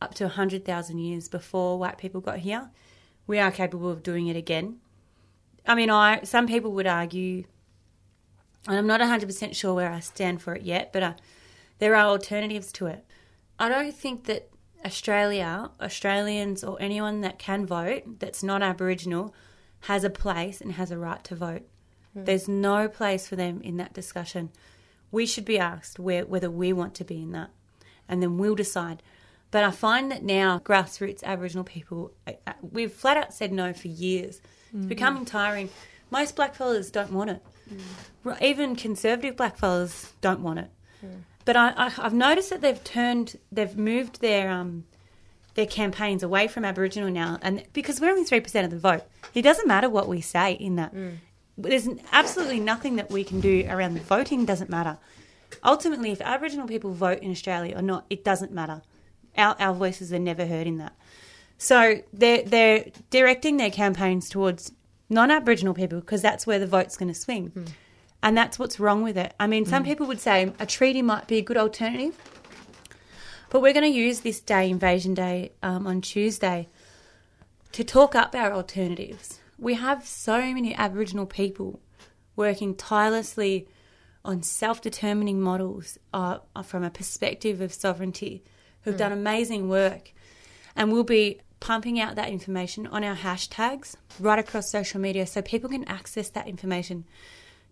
up 0.00 0.14
to 0.14 0.24
100,000 0.24 0.98
years 0.98 1.28
before 1.28 1.78
white 1.78 1.98
people 1.98 2.20
got 2.20 2.38
here. 2.38 2.70
We 3.26 3.38
are 3.38 3.50
capable 3.50 3.90
of 3.90 4.02
doing 4.02 4.28
it 4.28 4.36
again. 4.36 4.78
I 5.66 5.74
mean, 5.74 5.90
I 5.90 6.22
some 6.22 6.46
people 6.46 6.72
would 6.72 6.86
argue, 6.86 7.44
and 8.66 8.76
I'm 8.76 8.86
not 8.86 9.00
100% 9.00 9.54
sure 9.54 9.74
where 9.74 9.90
I 9.90 10.00
stand 10.00 10.42
for 10.42 10.54
it 10.54 10.62
yet, 10.62 10.92
but 10.92 11.02
uh, 11.02 11.12
there 11.78 11.94
are 11.94 12.06
alternatives 12.06 12.72
to 12.72 12.86
it. 12.86 13.04
I 13.58 13.68
don't 13.68 13.94
think 13.94 14.24
that 14.24 14.50
Australia, 14.84 15.70
Australians, 15.80 16.64
or 16.64 16.80
anyone 16.80 17.20
that 17.20 17.38
can 17.38 17.66
vote 17.66 18.20
that's 18.20 18.42
not 18.42 18.62
Aboriginal 18.62 19.34
has 19.80 20.04
a 20.04 20.10
place 20.10 20.60
and 20.60 20.72
has 20.72 20.90
a 20.90 20.98
right 20.98 21.22
to 21.24 21.34
vote. 21.34 21.62
There's 22.14 22.48
no 22.48 22.88
place 22.88 23.28
for 23.28 23.36
them 23.36 23.60
in 23.62 23.76
that 23.76 23.92
discussion. 23.92 24.50
We 25.12 25.26
should 25.26 25.44
be 25.44 25.58
asked 25.58 25.98
where, 25.98 26.26
whether 26.26 26.50
we 26.50 26.72
want 26.72 26.94
to 26.96 27.04
be 27.04 27.22
in 27.22 27.32
that, 27.32 27.50
and 28.08 28.22
then 28.22 28.36
we'll 28.36 28.54
decide. 28.56 29.02
But 29.50 29.64
I 29.64 29.70
find 29.70 30.10
that 30.10 30.22
now 30.22 30.58
grassroots 30.58 31.22
Aboriginal 31.22 31.64
people, 31.64 32.12
uh, 32.26 32.32
uh, 32.46 32.52
we've 32.62 32.92
flat 32.92 33.16
out 33.16 33.32
said 33.32 33.52
no 33.52 33.72
for 33.72 33.88
years. 33.88 34.40
It's 34.72 34.86
becoming 34.86 35.24
tiring. 35.24 35.70
Most 36.10 36.36
blackfellas 36.36 36.90
don't 36.92 37.12
want 37.12 37.30
it. 37.30 37.42
R- 38.24 38.36
Even 38.40 38.76
conservative 38.76 39.36
blackfellas 39.36 40.10
don't 40.20 40.40
want 40.40 40.58
it. 40.60 40.70
But 41.44 41.56
I, 41.56 41.72
I've 41.98 42.12
noticed 42.14 42.50
that 42.50 42.60
they've 42.60 42.82
turned, 42.84 43.38
they've 43.50 43.76
moved 43.76 44.20
their 44.20 44.50
um, 44.50 44.84
their 45.54 45.66
campaigns 45.66 46.22
away 46.22 46.46
from 46.48 46.64
Aboriginal 46.64 47.10
now, 47.10 47.38
and 47.42 47.64
because 47.72 48.00
we're 48.00 48.10
only 48.10 48.24
three 48.24 48.40
percent 48.40 48.64
of 48.66 48.70
the 48.70 48.78
vote, 48.78 49.02
it 49.34 49.42
doesn't 49.42 49.66
matter 49.66 49.88
what 49.88 50.06
we 50.08 50.20
say 50.20 50.52
in 50.52 50.76
that. 50.76 50.92
There's 51.58 51.88
absolutely 52.12 52.60
nothing 52.60 52.96
that 52.96 53.10
we 53.10 53.24
can 53.24 53.40
do 53.40 53.66
around 53.68 53.94
the 53.94 54.00
voting. 54.00 54.44
Doesn't 54.44 54.70
matter. 54.70 54.98
Ultimately, 55.64 56.12
if 56.12 56.20
Aboriginal 56.20 56.68
people 56.68 56.92
vote 56.92 57.18
in 57.20 57.30
Australia 57.30 57.76
or 57.76 57.82
not, 57.82 58.04
it 58.10 58.22
doesn't 58.24 58.52
matter. 58.52 58.82
Our 59.36 59.56
our 59.58 59.74
voices 59.74 60.12
are 60.12 60.18
never 60.18 60.46
heard 60.46 60.66
in 60.66 60.76
that. 60.78 60.92
So 61.58 62.02
they're 62.12 62.42
they're 62.42 62.84
directing 63.10 63.56
their 63.56 63.70
campaigns 63.70 64.28
towards 64.28 64.72
non-Aboriginal 65.10 65.74
people 65.74 66.00
because 66.00 66.22
that's 66.22 66.46
where 66.46 66.58
the 66.58 66.66
vote's 66.66 66.96
going 66.96 67.12
to 67.12 67.14
swing, 67.14 67.52
and 68.22 68.36
that's 68.36 68.58
what's 68.58 68.80
wrong 68.80 69.02
with 69.02 69.18
it. 69.18 69.34
I 69.38 69.46
mean, 69.46 69.66
some 69.66 69.84
people 69.84 70.06
would 70.06 70.20
say 70.20 70.52
a 70.58 70.66
treaty 70.66 71.02
might 71.02 71.26
be 71.26 71.38
a 71.38 71.42
good 71.42 71.56
alternative, 71.56 72.16
but 73.50 73.60
we're 73.60 73.72
going 73.72 73.92
to 73.92 73.98
use 73.98 74.20
this 74.20 74.40
day, 74.40 74.70
Invasion 74.70 75.12
Day, 75.12 75.52
um, 75.62 75.86
on 75.86 76.00
Tuesday, 76.00 76.68
to 77.72 77.84
talk 77.84 78.14
up 78.14 78.34
our 78.34 78.52
alternatives. 78.52 79.40
We 79.58 79.74
have 79.74 80.06
so 80.06 80.40
many 80.40 80.74
Aboriginal 80.74 81.26
people 81.26 81.80
working 82.36 82.74
tirelessly 82.74 83.68
on 84.24 84.42
self-determining 84.42 85.40
models 85.40 85.98
uh, 86.14 86.38
from 86.62 86.84
a 86.84 86.90
perspective 86.90 87.60
of 87.60 87.72
sovereignty 87.72 88.42
who've 88.82 88.96
done 88.96 89.12
amazing 89.12 89.68
work 89.68 90.12
and 90.76 90.92
we'll 90.92 91.04
be 91.04 91.40
pumping 91.60 92.00
out 92.00 92.16
that 92.16 92.30
information 92.30 92.86
on 92.86 93.04
our 93.04 93.14
hashtags 93.14 93.94
right 94.18 94.38
across 94.38 94.70
social 94.70 95.00
media 95.00 95.26
so 95.26 95.42
people 95.42 95.70
can 95.70 95.86
access 95.86 96.30
that 96.30 96.48
information 96.48 97.04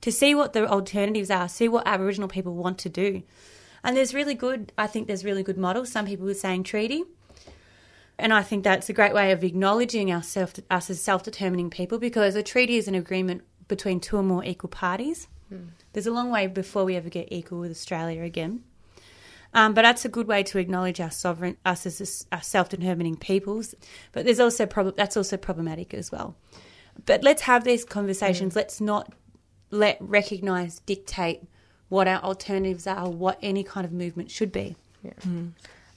to 0.02 0.12
see 0.12 0.34
what 0.34 0.52
the 0.52 0.68
alternatives 0.68 1.30
are, 1.30 1.48
see 1.48 1.68
what 1.68 1.86
Aboriginal 1.86 2.28
people 2.28 2.54
want 2.54 2.78
to 2.78 2.88
do. 2.88 3.22
And 3.82 3.96
there's 3.96 4.14
really 4.14 4.34
good, 4.34 4.72
I 4.76 4.86
think 4.86 5.06
there's 5.06 5.24
really 5.24 5.42
good 5.42 5.58
models. 5.58 5.90
Some 5.90 6.06
people 6.06 6.28
are 6.28 6.34
saying 6.34 6.64
treaty. 6.64 7.04
And 8.18 8.32
I 8.32 8.42
think 8.42 8.64
that's 8.64 8.88
a 8.88 8.92
great 8.92 9.14
way 9.14 9.30
of 9.30 9.44
acknowledging 9.44 10.12
ourself, 10.12 10.54
us 10.70 10.90
as 10.90 11.00
self 11.00 11.22
determining 11.22 11.70
people 11.70 11.98
because 11.98 12.34
a 12.34 12.42
treaty 12.42 12.76
is 12.76 12.88
an 12.88 12.96
agreement 12.96 13.42
between 13.68 14.00
two 14.00 14.16
or 14.16 14.22
more 14.22 14.44
equal 14.44 14.70
parties. 14.70 15.28
Hmm. 15.48 15.68
There's 15.92 16.06
a 16.06 16.12
long 16.12 16.30
way 16.30 16.48
before 16.48 16.84
we 16.84 16.96
ever 16.96 17.08
get 17.08 17.28
equal 17.30 17.60
with 17.60 17.70
Australia 17.70 18.22
again. 18.22 18.64
Um, 19.54 19.74
but 19.74 19.82
that's 19.82 20.04
a 20.04 20.08
good 20.08 20.26
way 20.26 20.42
to 20.44 20.58
acknowledge 20.58 21.00
our 21.00 21.10
sovereign, 21.10 21.56
us 21.64 21.86
as 21.86 22.26
a, 22.30 22.36
our 22.36 22.42
self-determining 22.42 23.16
peoples. 23.16 23.74
But 24.12 24.24
there's 24.24 24.40
also 24.40 24.66
prob- 24.66 24.96
that's 24.96 25.16
also 25.16 25.36
problematic 25.36 25.94
as 25.94 26.12
well. 26.12 26.36
But 27.06 27.22
let's 27.22 27.42
have 27.42 27.64
these 27.64 27.84
conversations. 27.84 28.54
Let's 28.56 28.80
not 28.80 29.12
let 29.70 29.96
recognise, 30.00 30.80
dictate 30.80 31.42
what 31.88 32.06
our 32.08 32.22
alternatives 32.22 32.86
are, 32.86 33.08
what 33.08 33.38
any 33.42 33.64
kind 33.64 33.84
of 33.84 33.92
movement 33.92 34.30
should 34.30 34.52
be. 34.52 34.76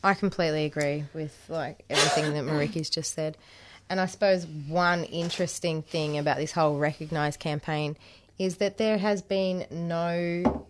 I 0.04 0.14
completely 0.14 0.66
agree 0.66 1.06
with 1.14 1.38
like 1.50 1.84
everything 1.90 2.34
that 2.34 2.44
Meriki's 2.52 2.90
just 2.90 3.14
said. 3.14 3.38
And 3.90 4.00
I 4.00 4.06
suppose 4.06 4.48
one 4.48 5.04
interesting 5.04 5.82
thing 5.82 6.18
about 6.18 6.38
this 6.38 6.54
whole 6.54 6.78
recognise 6.78 7.36
campaign 7.36 7.98
is 8.40 8.58
that 8.58 8.78
there 8.78 8.98
has 8.98 9.22
been 9.22 9.66
no 9.70 10.66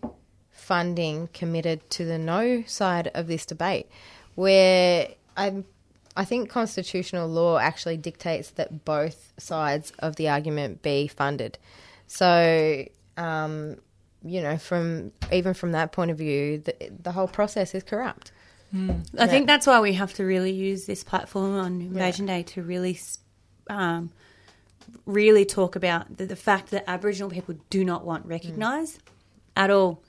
funding 0.52 1.28
committed 1.32 1.88
to 1.90 2.04
the 2.04 2.18
no 2.18 2.62
side 2.66 3.10
of 3.14 3.26
this 3.26 3.44
debate, 3.44 3.88
where 4.34 5.08
I, 5.36 5.64
I 6.16 6.24
think 6.24 6.48
constitutional 6.48 7.28
law 7.28 7.58
actually 7.58 7.96
dictates 7.96 8.50
that 8.50 8.84
both 8.84 9.32
sides 9.38 9.92
of 9.98 10.16
the 10.16 10.28
argument 10.28 10.82
be 10.82 11.08
funded. 11.08 11.58
So, 12.06 12.84
um, 13.16 13.76
you 14.24 14.40
know, 14.40 14.56
from 14.56 15.12
even 15.32 15.54
from 15.54 15.72
that 15.72 15.92
point 15.92 16.10
of 16.10 16.18
view, 16.18 16.58
the, 16.58 16.74
the 17.02 17.12
whole 17.12 17.28
process 17.28 17.74
is 17.74 17.82
corrupt. 17.82 18.32
I 19.18 19.26
think 19.26 19.46
that's 19.46 19.66
why 19.66 19.80
we 19.80 19.92
have 19.94 20.14
to 20.14 20.24
really 20.24 20.52
use 20.52 20.86
this 20.86 21.04
platform 21.04 21.56
on 21.56 21.82
Invasion 21.82 22.24
Day 22.24 22.42
to 22.44 22.62
really, 22.62 22.98
um, 23.68 24.10
really 25.04 25.44
talk 25.44 25.76
about 25.76 26.16
the, 26.16 26.24
the 26.24 26.36
fact 26.36 26.70
that 26.70 26.84
Aboriginal 26.88 27.28
people 27.28 27.54
do 27.68 27.84
not 27.84 28.06
want 28.06 28.24
recognised 28.24 28.98
at 29.56 29.70
all, 29.70 30.02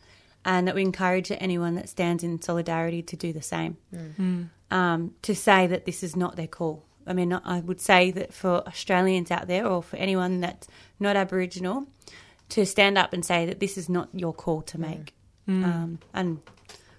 and 0.46 0.68
that 0.68 0.76
we 0.76 0.82
encourage 0.82 1.32
anyone 1.32 1.76
that 1.76 1.90
stands 1.90 2.24
in 2.24 2.42
solidarity 2.42 3.02
to 3.02 3.16
do 3.16 3.34
the 3.34 3.42
same. 3.42 3.78
Um, 4.72 5.14
to 5.22 5.36
say 5.36 5.68
that 5.68 5.86
this 5.86 6.02
is 6.04 6.16
not 6.16 6.36
their 6.36 6.48
call. 6.48 6.84
I 7.06 7.14
mean, 7.14 7.34
I 7.34 7.60
would 7.60 7.82
say 7.82 8.12
that 8.12 8.34
for 8.34 8.66
Australians 8.68 9.30
out 9.30 9.48
there, 9.48 9.68
or 9.68 9.84
for 9.84 9.98
anyone 9.98 10.40
that's 10.40 10.68
not 11.00 11.16
Aboriginal, 11.16 11.86
to 12.50 12.66
stand 12.66 12.98
up 12.98 13.14
and 13.14 13.24
say 13.26 13.46
that 13.46 13.60
this 13.60 13.78
is 13.78 13.90
not 13.90 14.10
your 14.14 14.34
call 14.34 14.62
to 14.64 14.80
make, 14.80 15.14
um, 15.48 16.00
and 16.14 16.40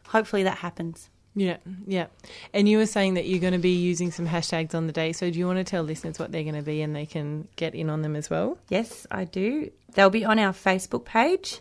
hopefully 0.08 0.42
that 0.44 0.58
happens. 0.58 1.08
Yeah, 1.34 1.56
yeah. 1.86 2.06
And 2.52 2.68
you 2.68 2.78
were 2.78 2.86
saying 2.86 3.14
that 3.14 3.26
you're 3.26 3.40
going 3.40 3.54
to 3.54 3.58
be 3.58 3.74
using 3.74 4.12
some 4.12 4.26
hashtags 4.26 4.74
on 4.74 4.86
the 4.86 4.92
day. 4.92 5.12
So 5.12 5.30
do 5.30 5.38
you 5.38 5.46
want 5.46 5.58
to 5.58 5.64
tell 5.64 5.82
listeners 5.82 6.18
what 6.18 6.30
they're 6.30 6.44
going 6.44 6.54
to 6.54 6.62
be 6.62 6.80
and 6.80 6.94
they 6.94 7.06
can 7.06 7.48
get 7.56 7.74
in 7.74 7.90
on 7.90 8.02
them 8.02 8.14
as 8.14 8.30
well? 8.30 8.56
Yes, 8.68 9.06
I 9.10 9.24
do. 9.24 9.70
They'll 9.94 10.10
be 10.10 10.24
on 10.24 10.38
our 10.38 10.52
Facebook 10.52 11.04
page, 11.04 11.60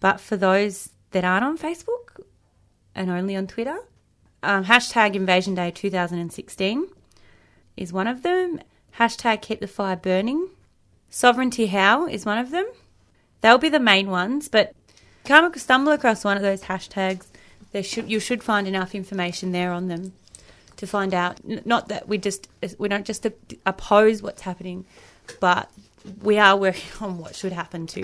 but 0.00 0.18
for 0.18 0.36
those 0.36 0.88
that 1.12 1.24
aren't 1.24 1.44
on 1.44 1.58
Facebook 1.58 2.22
and 2.94 3.10
only 3.10 3.36
on 3.36 3.46
Twitter, 3.46 3.78
um, 4.42 4.64
hashtag 4.64 5.14
Invasion 5.14 5.54
Day 5.54 5.70
2016 5.70 6.88
is 7.76 7.92
one 7.92 8.06
of 8.06 8.22
them. 8.22 8.60
Hashtag 8.98 9.40
Keep 9.42 9.60
the 9.60 9.66
Fire 9.66 9.96
Burning. 9.96 10.48
Sovereignty 11.08 11.66
How 11.66 12.06
is 12.06 12.26
one 12.26 12.38
of 12.38 12.50
them. 12.50 12.66
They'll 13.40 13.58
be 13.58 13.68
the 13.68 13.80
main 13.80 14.10
ones, 14.10 14.48
but 14.48 14.74
come 15.24 15.52
stumble 15.54 15.92
across 15.92 16.24
one 16.24 16.36
of 16.36 16.42
those 16.42 16.62
hashtags, 16.62 17.26
there 17.72 17.82
should 17.82 18.10
you 18.10 18.20
should 18.20 18.42
find 18.42 18.68
enough 18.68 18.94
information 18.94 19.52
there 19.52 19.72
on 19.72 19.88
them 19.88 20.12
to 20.76 20.86
find 20.86 21.14
out. 21.14 21.40
Not 21.66 21.88
that 21.88 22.08
we 22.08 22.18
just 22.18 22.48
we 22.78 22.88
don't 22.88 23.06
just 23.06 23.26
oppose 23.66 24.22
what's 24.22 24.42
happening, 24.42 24.84
but 25.40 25.70
we 26.22 26.38
are 26.38 26.56
working 26.56 26.90
on 27.00 27.18
what 27.18 27.34
should 27.34 27.52
happen 27.52 27.86
too. 27.86 28.02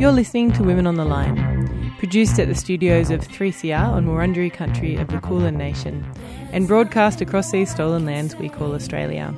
You're 0.00 0.12
listening 0.12 0.50
to 0.52 0.62
Women 0.62 0.86
on 0.86 0.94
the 0.94 1.04
Line, 1.04 1.94
produced 1.98 2.38
at 2.38 2.48
the 2.48 2.54
studios 2.54 3.10
of 3.10 3.20
3CR 3.20 3.86
on 3.86 4.06
Wurundjeri 4.06 4.50
country 4.50 4.96
of 4.96 5.08
the 5.08 5.18
Kulin 5.18 5.58
Nation, 5.58 6.10
and 6.52 6.66
broadcast 6.66 7.20
across 7.20 7.50
these 7.50 7.70
stolen 7.70 8.06
lands 8.06 8.34
we 8.34 8.48
call 8.48 8.74
Australia. 8.74 9.34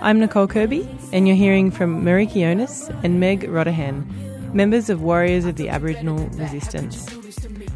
I'm 0.00 0.18
Nicole 0.20 0.46
Kirby, 0.46 0.88
and 1.12 1.28
you're 1.28 1.36
hearing 1.36 1.70
from 1.70 2.02
Meriki 2.02 2.36
Kionis 2.36 2.88
and 3.04 3.20
Meg 3.20 3.42
Rodahan, 3.42 4.54
members 4.54 4.88
of 4.88 5.02
Warriors 5.02 5.44
of 5.44 5.56
the 5.56 5.68
Aboriginal 5.68 6.26
Resistance. 6.28 7.04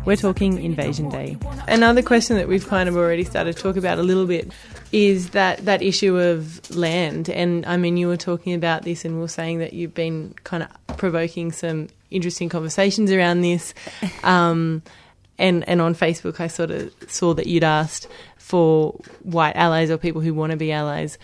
We're 0.06 0.14
talking 0.14 0.62
Invasion 0.62 1.08
Day. 1.08 1.36
Another 1.66 2.00
question 2.00 2.36
that 2.36 2.46
we've 2.46 2.64
kind 2.64 2.88
of 2.88 2.96
already 2.96 3.24
started 3.24 3.56
to 3.56 3.62
talk 3.62 3.76
about 3.76 3.98
a 3.98 4.04
little 4.04 4.24
bit 4.24 4.52
is 4.92 5.30
that, 5.30 5.64
that 5.64 5.82
issue 5.82 6.16
of 6.16 6.76
land. 6.76 7.28
And 7.28 7.66
I 7.66 7.76
mean, 7.76 7.96
you 7.96 8.06
were 8.06 8.16
talking 8.16 8.54
about 8.54 8.84
this 8.84 9.04
and 9.04 9.16
we 9.16 9.20
were 9.20 9.26
saying 9.26 9.58
that 9.58 9.72
you've 9.72 9.94
been 9.94 10.32
kind 10.44 10.62
of 10.62 10.96
provoking 10.96 11.50
some 11.50 11.88
interesting 12.12 12.48
conversations 12.48 13.10
around 13.10 13.40
this. 13.40 13.74
Um, 14.22 14.82
and, 15.38 15.68
and 15.68 15.80
on 15.80 15.94
Facebook, 15.94 16.40
I 16.40 16.46
sort 16.46 16.70
of 16.70 16.92
saw 17.08 17.34
that 17.34 17.46
you'd 17.46 17.64
asked 17.64 18.08
for 18.38 18.92
white 19.22 19.54
allies 19.54 19.90
or 19.90 19.98
people 19.98 20.20
who 20.20 20.32
want 20.32 20.52
to 20.52 20.56
be 20.56 20.72
allies 20.72 21.18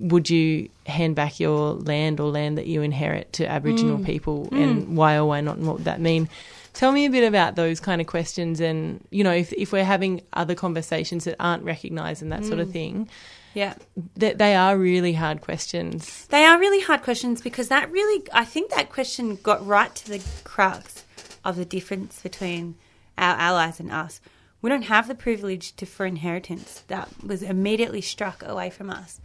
would 0.00 0.30
you 0.30 0.68
hand 0.86 1.16
back 1.16 1.40
your 1.40 1.72
land 1.72 2.20
or 2.20 2.30
land 2.30 2.56
that 2.56 2.66
you 2.66 2.82
inherit 2.82 3.32
to 3.34 3.46
Aboriginal 3.46 3.98
people, 3.98 4.48
and 4.52 4.96
why 4.96 5.16
or 5.16 5.24
why 5.24 5.40
not, 5.40 5.56
and 5.56 5.66
what 5.66 5.76
would 5.76 5.86
that 5.86 6.00
mean? 6.00 6.28
Tell 6.78 6.92
me 6.92 7.06
a 7.06 7.10
bit 7.10 7.26
about 7.26 7.56
those 7.56 7.80
kind 7.80 8.00
of 8.00 8.06
questions, 8.06 8.60
and 8.60 9.04
you 9.10 9.24
know, 9.24 9.32
if 9.32 9.52
if 9.52 9.72
we're 9.72 9.82
having 9.82 10.22
other 10.34 10.54
conversations 10.54 11.24
that 11.24 11.34
aren't 11.40 11.64
recognised 11.64 12.22
and 12.22 12.30
that 12.30 12.44
sort 12.44 12.60
of 12.60 12.68
mm. 12.68 12.72
thing, 12.72 13.08
Yeah. 13.52 13.74
that 14.14 14.38
they 14.38 14.54
are 14.54 14.78
really 14.78 15.12
hard 15.12 15.40
questions. 15.40 16.26
They 16.26 16.44
are 16.44 16.56
really 16.56 16.80
hard 16.80 17.02
questions 17.02 17.42
because 17.42 17.66
that 17.66 17.90
really, 17.90 18.22
I 18.32 18.44
think 18.44 18.70
that 18.70 18.90
question 18.90 19.40
got 19.42 19.66
right 19.66 19.92
to 19.92 20.08
the 20.08 20.22
crux 20.44 21.04
of 21.44 21.56
the 21.56 21.64
difference 21.64 22.22
between 22.22 22.76
our 23.18 23.34
allies 23.36 23.80
and 23.80 23.90
us. 23.90 24.20
We 24.62 24.70
don't 24.70 24.82
have 24.82 25.08
the 25.08 25.16
privilege 25.16 25.74
to 25.78 25.84
for 25.84 26.06
inheritance 26.06 26.84
that 26.86 27.08
was 27.26 27.42
immediately 27.42 28.02
struck 28.02 28.44
away 28.46 28.70
from 28.70 28.88
us. 28.88 29.20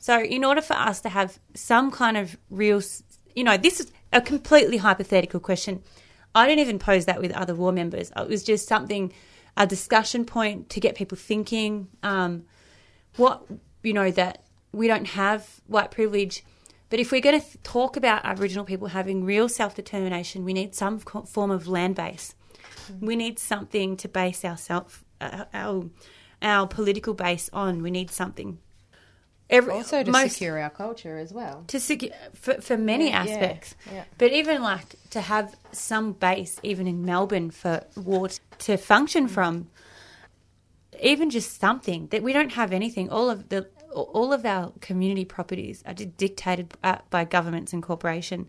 So, 0.00 0.20
in 0.20 0.44
order 0.44 0.60
for 0.60 0.74
us 0.74 1.00
to 1.02 1.08
have 1.08 1.38
some 1.54 1.92
kind 1.92 2.16
of 2.16 2.36
real, 2.50 2.82
you 3.36 3.44
know, 3.44 3.56
this 3.56 3.78
is 3.78 3.92
a 4.12 4.20
completely 4.20 4.78
hypothetical 4.78 5.38
question. 5.38 5.84
I 6.34 6.46
didn't 6.46 6.60
even 6.60 6.78
pose 6.78 7.06
that 7.06 7.20
with 7.20 7.32
other 7.32 7.54
war 7.54 7.72
members. 7.72 8.10
It 8.16 8.28
was 8.28 8.42
just 8.42 8.66
something, 8.66 9.12
a 9.56 9.66
discussion 9.66 10.24
point 10.24 10.70
to 10.70 10.80
get 10.80 10.94
people 10.96 11.16
thinking. 11.16 11.88
Um, 12.02 12.44
what 13.16 13.44
you 13.82 13.92
know 13.92 14.10
that 14.10 14.44
we 14.72 14.88
don't 14.88 15.06
have 15.08 15.60
white 15.66 15.90
privilege 15.90 16.44
but 16.90 17.00
if 17.00 17.10
we're 17.10 17.20
going 17.20 17.40
to 17.40 17.44
th- 17.44 17.62
talk 17.62 17.96
about 17.96 18.24
aboriginal 18.24 18.64
people 18.64 18.88
having 18.88 19.24
real 19.24 19.48
self-determination 19.48 20.44
we 20.44 20.52
need 20.52 20.74
some 20.74 21.00
co- 21.00 21.22
form 21.22 21.50
of 21.50 21.68
land 21.68 21.94
base 21.94 22.34
we 23.00 23.16
need 23.16 23.38
something 23.38 23.96
to 23.96 24.08
base 24.08 24.44
our 24.44 24.56
self 24.56 25.04
uh, 25.20 25.44
our 25.52 25.84
our 26.42 26.66
political 26.66 27.14
base 27.14 27.48
on 27.52 27.82
we 27.82 27.90
need 27.90 28.10
something 28.10 28.58
Every, 29.50 29.72
Also 29.72 30.02
to 30.02 30.10
most- 30.10 30.32
secure 30.32 30.58
our 30.58 30.70
culture 30.70 31.18
as 31.18 31.32
well. 31.32 31.64
to 31.68 31.76
secu- 31.76 32.12
for, 32.34 32.54
for 32.62 32.76
many 32.78 33.08
Yeah, 33.10 33.24
yeah, 33.24 33.32
aspects. 33.34 33.74
yeah. 33.92 34.04
But 34.18 34.32
even 34.32 34.62
like 34.62 34.96
to 35.10 35.20
have 35.20 35.54
some 35.72 36.12
base, 36.12 36.58
even 36.62 36.86
in 36.86 37.04
Melbourne, 37.04 37.50
for 37.50 37.84
war 37.94 38.28
to 38.60 38.76
function 38.78 39.28
from, 39.28 39.68
even 41.02 41.30
just 41.30 41.60
something 41.60 42.06
that 42.08 42.22
we 42.22 42.32
don't 42.32 42.52
have 42.52 42.72
anything. 42.72 43.10
All 43.10 43.28
of 43.30 43.48
the 43.48 43.68
all 43.92 44.32
of 44.32 44.44
our 44.44 44.72
community 44.80 45.24
properties 45.24 45.82
are 45.86 45.94
dictated 45.94 46.74
uh, 46.82 46.98
by 47.10 47.24
governments 47.24 47.72
and 47.72 47.82
corporation, 47.82 48.48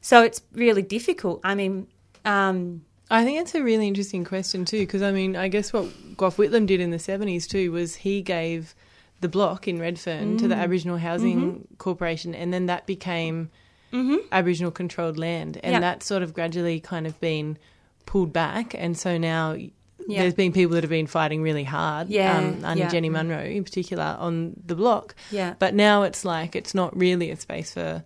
so 0.00 0.22
it's 0.22 0.42
really 0.52 0.82
difficult. 0.82 1.40
I 1.44 1.54
mean. 1.54 1.86
Um, 2.24 2.84
I 3.10 3.24
think 3.24 3.40
it's 3.40 3.54
a 3.54 3.62
really 3.62 3.86
interesting 3.88 4.24
question 4.24 4.64
too, 4.64 4.78
because 4.78 5.02
I 5.02 5.12
mean, 5.12 5.36
I 5.36 5.48
guess 5.48 5.70
what 5.72 5.86
Gough 6.16 6.36
Whitlam 6.38 6.66
did 6.66 6.80
in 6.80 6.90
the 6.90 6.98
seventies 6.98 7.46
too 7.46 7.70
was 7.70 7.96
he 7.96 8.22
gave 8.22 8.74
the 9.22 9.28
block 9.28 9.66
in 9.66 9.80
Redfern 9.80 10.36
to 10.36 10.46
the 10.46 10.54
mm. 10.54 10.62
Aboriginal 10.62 10.98
Housing 10.98 11.40
mm-hmm. 11.40 11.74
Corporation, 11.78 12.34
and 12.34 12.52
then 12.52 12.66
that 12.66 12.86
became 12.86 13.50
mm-hmm. 13.92 14.16
Aboriginal 14.30 14.70
controlled 14.70 15.16
land, 15.16 15.58
and 15.62 15.72
Yeah. 15.72 15.80
that's 15.80 16.04
sort 16.04 16.22
of 16.22 16.34
gradually 16.34 16.80
kind 16.80 17.06
of 17.06 17.18
been 17.20 17.56
pulled 18.04 18.32
back, 18.32 18.74
and 18.74 18.98
so 18.98 19.16
now. 19.16 19.56
Yeah. 20.08 20.22
There's 20.22 20.34
been 20.34 20.52
people 20.52 20.74
that 20.74 20.82
have 20.82 20.90
been 20.90 21.06
fighting 21.06 21.42
really 21.44 21.62
hard, 21.62 22.08
Yeah, 22.08 22.36
um, 22.36 22.64
under 22.64 22.82
yeah. 22.82 22.90
Jenny 22.90 23.08
mm-hmm. 23.08 23.28
Munro 23.28 23.44
in 23.44 23.62
particular, 23.62 24.16
on 24.18 24.60
the 24.66 24.74
block. 24.74 25.14
Yeah. 25.30 25.54
But 25.60 25.74
now 25.74 26.02
it's 26.02 26.24
like 26.24 26.56
it's 26.56 26.74
not 26.74 26.96
really 26.96 27.30
a 27.30 27.36
space 27.36 27.72
for 27.72 28.02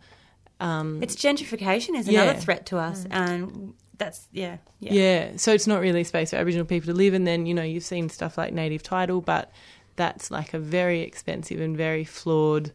um, 0.60 1.02
it's 1.02 1.16
gentrification 1.16 1.96
is 1.98 2.06
Yeah. 2.06 2.24
another 2.24 2.38
threat 2.38 2.66
to 2.66 2.76
us, 2.76 3.04
mm. 3.04 3.12
and 3.12 3.72
that's 3.98 4.28
yeah, 4.32 4.58
yeah, 4.78 4.92
Yeah. 4.92 5.36
so 5.36 5.52
it's 5.52 5.66
not 5.66 5.80
really 5.80 6.02
a 6.02 6.04
space 6.04 6.30
for 6.30 6.36
Aboriginal 6.36 6.66
people 6.66 6.92
to 6.92 6.94
live. 6.94 7.14
And 7.14 7.26
then, 7.26 7.46
you 7.46 7.54
know, 7.54 7.62
you've 7.62 7.84
seen 7.84 8.10
stuff 8.10 8.36
like 8.36 8.52
native 8.52 8.82
title, 8.82 9.22
but 9.22 9.50
that's 9.96 10.30
like 10.30 10.54
a 10.54 10.58
very 10.58 11.00
expensive 11.00 11.60
and 11.60 11.76
very 11.76 12.04
flawed 12.04 12.72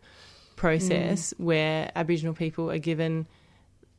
process 0.56 1.34
mm. 1.34 1.44
where 1.44 1.92
Aboriginal 1.96 2.34
people 2.34 2.70
are 2.70 2.78
given 2.78 3.28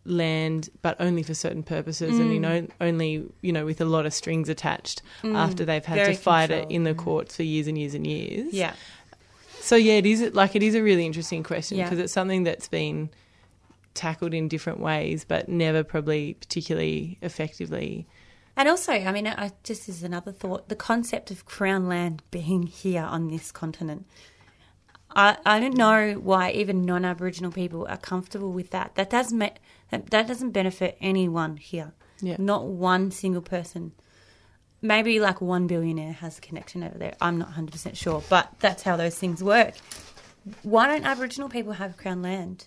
land, 0.04 0.68
but 0.82 0.96
only 1.00 1.22
for 1.22 1.34
certain 1.34 1.62
purposes, 1.62 2.18
and 2.18 2.32
you 2.32 2.38
mm. 2.38 2.42
know, 2.42 2.66
only 2.80 3.24
you 3.40 3.52
know, 3.52 3.64
with 3.64 3.80
a 3.80 3.84
lot 3.84 4.06
of 4.06 4.12
strings 4.12 4.48
attached 4.48 5.02
mm. 5.22 5.36
after 5.36 5.64
they've 5.64 5.84
had 5.84 5.96
Very 5.96 6.14
to 6.14 6.20
fight 6.20 6.50
controlled. 6.50 6.72
it 6.72 6.74
in 6.74 6.84
the 6.84 6.94
courts 6.94 7.36
for 7.36 7.42
years 7.42 7.66
and 7.66 7.78
years 7.78 7.94
and 7.94 8.06
years. 8.06 8.52
yeah. 8.52 8.74
So 9.60 9.76
yeah, 9.76 9.94
it 9.94 10.06
is 10.06 10.34
like 10.34 10.56
it 10.56 10.62
is 10.62 10.74
a 10.74 10.82
really 10.82 11.06
interesting 11.06 11.42
question 11.44 11.78
Yeah. 11.78 11.84
because 11.84 12.00
it's 12.00 12.12
something 12.12 12.42
that's 12.42 12.68
been 12.68 13.10
tackled 13.94 14.34
in 14.34 14.48
different 14.48 14.80
ways, 14.80 15.24
but 15.24 15.48
never 15.48 15.84
probably 15.84 16.34
particularly 16.34 17.18
effectively. 17.22 18.06
And 18.56 18.68
also, 18.68 18.92
I 18.92 19.12
mean, 19.12 19.26
I, 19.26 19.52
just 19.62 19.88
as 19.88 20.02
another 20.02 20.32
thought, 20.32 20.68
the 20.68 20.76
concept 20.76 21.30
of 21.30 21.46
crown 21.46 21.88
land 21.88 22.22
being 22.30 22.64
here 22.64 23.02
on 23.02 23.28
this 23.28 23.50
continent. 23.50 24.06
I, 25.14 25.36
I 25.44 25.60
don't 25.60 25.76
know 25.76 26.14
why 26.14 26.50
even 26.52 26.84
non-Aboriginal 26.84 27.52
people 27.52 27.86
are 27.88 27.96
comfortable 27.96 28.52
with 28.52 28.70
that. 28.70 28.94
That 28.94 29.10
doesn't 29.10 29.38
ma- 29.38 29.50
that, 29.90 30.10
that 30.10 30.26
doesn't 30.26 30.50
benefit 30.50 30.96
anyone 31.00 31.56
here. 31.56 31.92
Yeah. 32.20 32.36
Not 32.38 32.66
one 32.66 33.10
single 33.10 33.42
person. 33.42 33.92
Maybe 34.80 35.20
like 35.20 35.40
one 35.40 35.66
billionaire 35.66 36.14
has 36.14 36.38
a 36.38 36.40
connection 36.40 36.82
over 36.82 36.98
there. 36.98 37.14
I'm 37.20 37.38
not 37.38 37.48
100 37.48 37.72
percent 37.72 37.96
sure, 37.96 38.22
but 38.28 38.52
that's 38.60 38.82
how 38.82 38.96
those 38.96 39.16
things 39.16 39.42
work. 39.42 39.74
Why 40.62 40.88
don't 40.88 41.04
Aboriginal 41.04 41.48
people 41.48 41.74
have 41.74 41.96
Crown 41.96 42.22
land? 42.22 42.66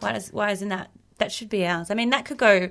Why 0.00 0.12
does 0.12 0.32
why 0.32 0.50
isn't 0.50 0.68
that 0.68 0.90
that 1.18 1.30
should 1.30 1.48
be 1.48 1.66
ours? 1.66 1.90
I 1.90 1.94
mean, 1.94 2.10
that 2.10 2.24
could 2.24 2.38
go 2.38 2.70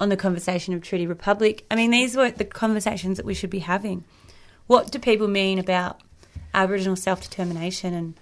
on 0.00 0.08
the 0.08 0.16
conversation 0.16 0.74
of 0.74 0.82
Treaty 0.82 1.06
Republic. 1.06 1.64
I 1.70 1.76
mean, 1.76 1.90
these 1.90 2.16
were 2.16 2.30
the 2.30 2.44
conversations 2.44 3.18
that 3.18 3.26
we 3.26 3.34
should 3.34 3.50
be 3.50 3.58
having. 3.60 4.04
What 4.66 4.90
do 4.90 4.98
people 4.98 5.28
mean 5.28 5.58
about 5.58 6.00
Aboriginal 6.54 6.96
self 6.96 7.20
determination 7.22 7.94
and 7.94 8.18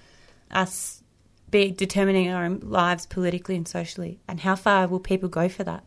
us 0.51 1.03
be 1.51 1.71
determining 1.71 2.31
our 2.31 2.45
own 2.45 2.61
lives 2.63 3.07
politically 3.07 3.57
and 3.57 3.67
socially? 3.67 4.19
And 4.29 4.41
how 4.41 4.57
far 4.57 4.89
will 4.89 5.01
people 5.01 5.29
go 5.29 5.49
for 5.49 5.65
that? 5.65 5.85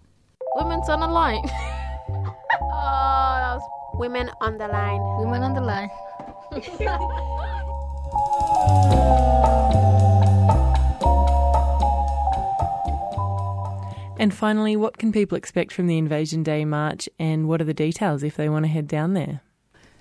Women's 0.56 0.89
on 0.89 1.01
the 1.01 1.08
line. 1.08 1.43
oh, 1.49 2.36
that 2.49 3.56
was 3.56 3.62
Women 3.95 4.32
on 4.39 4.58
the 4.58 4.67
line. 4.67 5.01
women 5.19 5.43
on 5.43 5.54
the 5.54 5.62
line. 5.62 5.89
And 14.21 14.31
finally, 14.31 14.75
what 14.75 14.99
can 14.99 15.12
people 15.12 15.36
expect 15.36 15.73
from 15.73 15.88
the 15.88 15.97
Invasion 15.97 16.43
Day 16.43 16.63
March 16.63 17.10
and 17.17 17.47
what 17.47 17.60
are 17.60 17.63
the 17.63 17.73
details 17.73 18.21
if 18.21 18.36
they 18.36 18.49
want 18.49 18.65
to 18.65 18.69
head 18.69 18.88
down 18.88 19.15
there? 19.15 19.41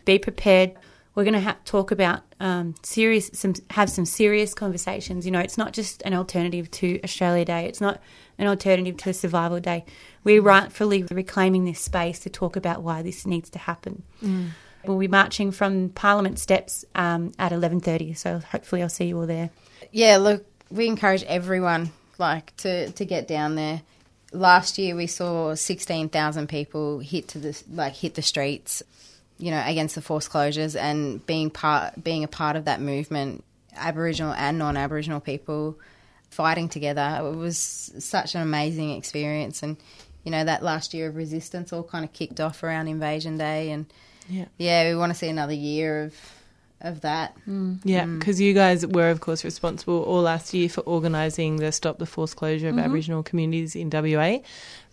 Be 0.04 0.18
prepared. 0.18 0.74
We're 1.14 1.24
going 1.24 1.34
to 1.34 1.40
ha- 1.40 1.56
talk 1.64 1.90
about 1.90 2.20
um, 2.38 2.74
serious, 2.82 3.30
some 3.32 3.54
have 3.70 3.88
some 3.88 4.04
serious 4.04 4.52
conversations. 4.52 5.24
You 5.24 5.32
know, 5.32 5.40
it's 5.40 5.56
not 5.56 5.72
just 5.72 6.02
an 6.02 6.12
alternative 6.12 6.70
to 6.72 7.00
Australia 7.02 7.46
Day. 7.46 7.64
It's 7.64 7.80
not 7.80 7.98
an 8.36 8.46
alternative 8.46 8.98
to 8.98 9.14
Survival 9.14 9.58
Day. 9.58 9.86
We're 10.22 10.42
rightfully 10.42 11.02
reclaiming 11.04 11.64
this 11.64 11.80
space 11.80 12.18
to 12.20 12.30
talk 12.30 12.56
about 12.56 12.82
why 12.82 13.00
this 13.00 13.26
needs 13.26 13.48
to 13.50 13.58
happen. 13.58 14.02
We'll 14.84 14.98
be 14.98 15.08
marching 15.08 15.50
from 15.50 15.88
Parliament 15.88 16.38
steps 16.38 16.84
um, 16.94 17.32
at 17.38 17.52
eleven 17.52 17.80
thirty. 17.80 18.12
So 18.12 18.38
hopefully, 18.38 18.82
I'll 18.82 18.90
see 18.90 19.06
you 19.06 19.18
all 19.18 19.26
there. 19.26 19.48
Yeah, 19.92 20.18
look, 20.18 20.44
we 20.70 20.88
encourage 20.88 21.22
everyone 21.22 21.90
like 22.18 22.54
to 22.58 22.90
to 22.92 23.04
get 23.06 23.26
down 23.26 23.54
there. 23.54 23.80
Last 24.32 24.78
year 24.78 24.94
we 24.94 25.06
saw 25.06 25.54
16,000 25.54 26.48
people 26.48 27.00
hit 27.00 27.28
to 27.28 27.38
the 27.38 27.62
like 27.72 27.94
hit 27.94 28.14
the 28.14 28.22
streets, 28.22 28.82
you 29.38 29.50
know, 29.50 29.62
against 29.66 29.96
the 29.96 30.02
forced 30.02 30.30
closures 30.30 30.78
and 30.80 31.24
being 31.26 31.50
part 31.50 32.02
being 32.02 32.22
a 32.24 32.28
part 32.28 32.56
of 32.56 32.66
that 32.66 32.80
movement, 32.80 33.44
Aboriginal 33.76 34.32
and 34.32 34.58
non-Aboriginal 34.58 35.20
people 35.20 35.78
fighting 36.30 36.68
together. 36.68 37.18
It 37.24 37.36
was 37.36 37.58
such 37.58 38.34
an 38.36 38.42
amazing 38.42 38.90
experience 38.92 39.62
and 39.64 39.76
you 40.22 40.30
know 40.30 40.44
that 40.44 40.62
last 40.62 40.94
year 40.94 41.08
of 41.08 41.16
resistance 41.16 41.72
all 41.72 41.82
kind 41.82 42.04
of 42.04 42.12
kicked 42.12 42.40
off 42.40 42.62
around 42.62 42.86
Invasion 42.88 43.36
Day 43.36 43.70
and 43.72 43.86
Yeah. 44.28 44.44
yeah, 44.58 44.88
we 44.88 44.94
want 44.96 45.12
to 45.12 45.18
see 45.18 45.28
another 45.28 45.54
year 45.54 46.04
of 46.04 46.14
of 46.80 47.00
that. 47.02 47.36
Yeah, 47.84 48.06
because 48.06 48.40
you 48.40 48.54
guys 48.54 48.86
were, 48.86 49.10
of 49.10 49.20
course, 49.20 49.44
responsible 49.44 50.02
all 50.02 50.22
last 50.22 50.52
year 50.54 50.68
for 50.68 50.80
organising 50.82 51.56
the 51.56 51.72
Stop 51.72 51.98
the 51.98 52.06
Forced 52.06 52.36
Closure 52.36 52.68
of 52.68 52.78
Aboriginal 52.78 53.22
Communities 53.22 53.74
in 53.76 53.90
WA. 53.90 54.38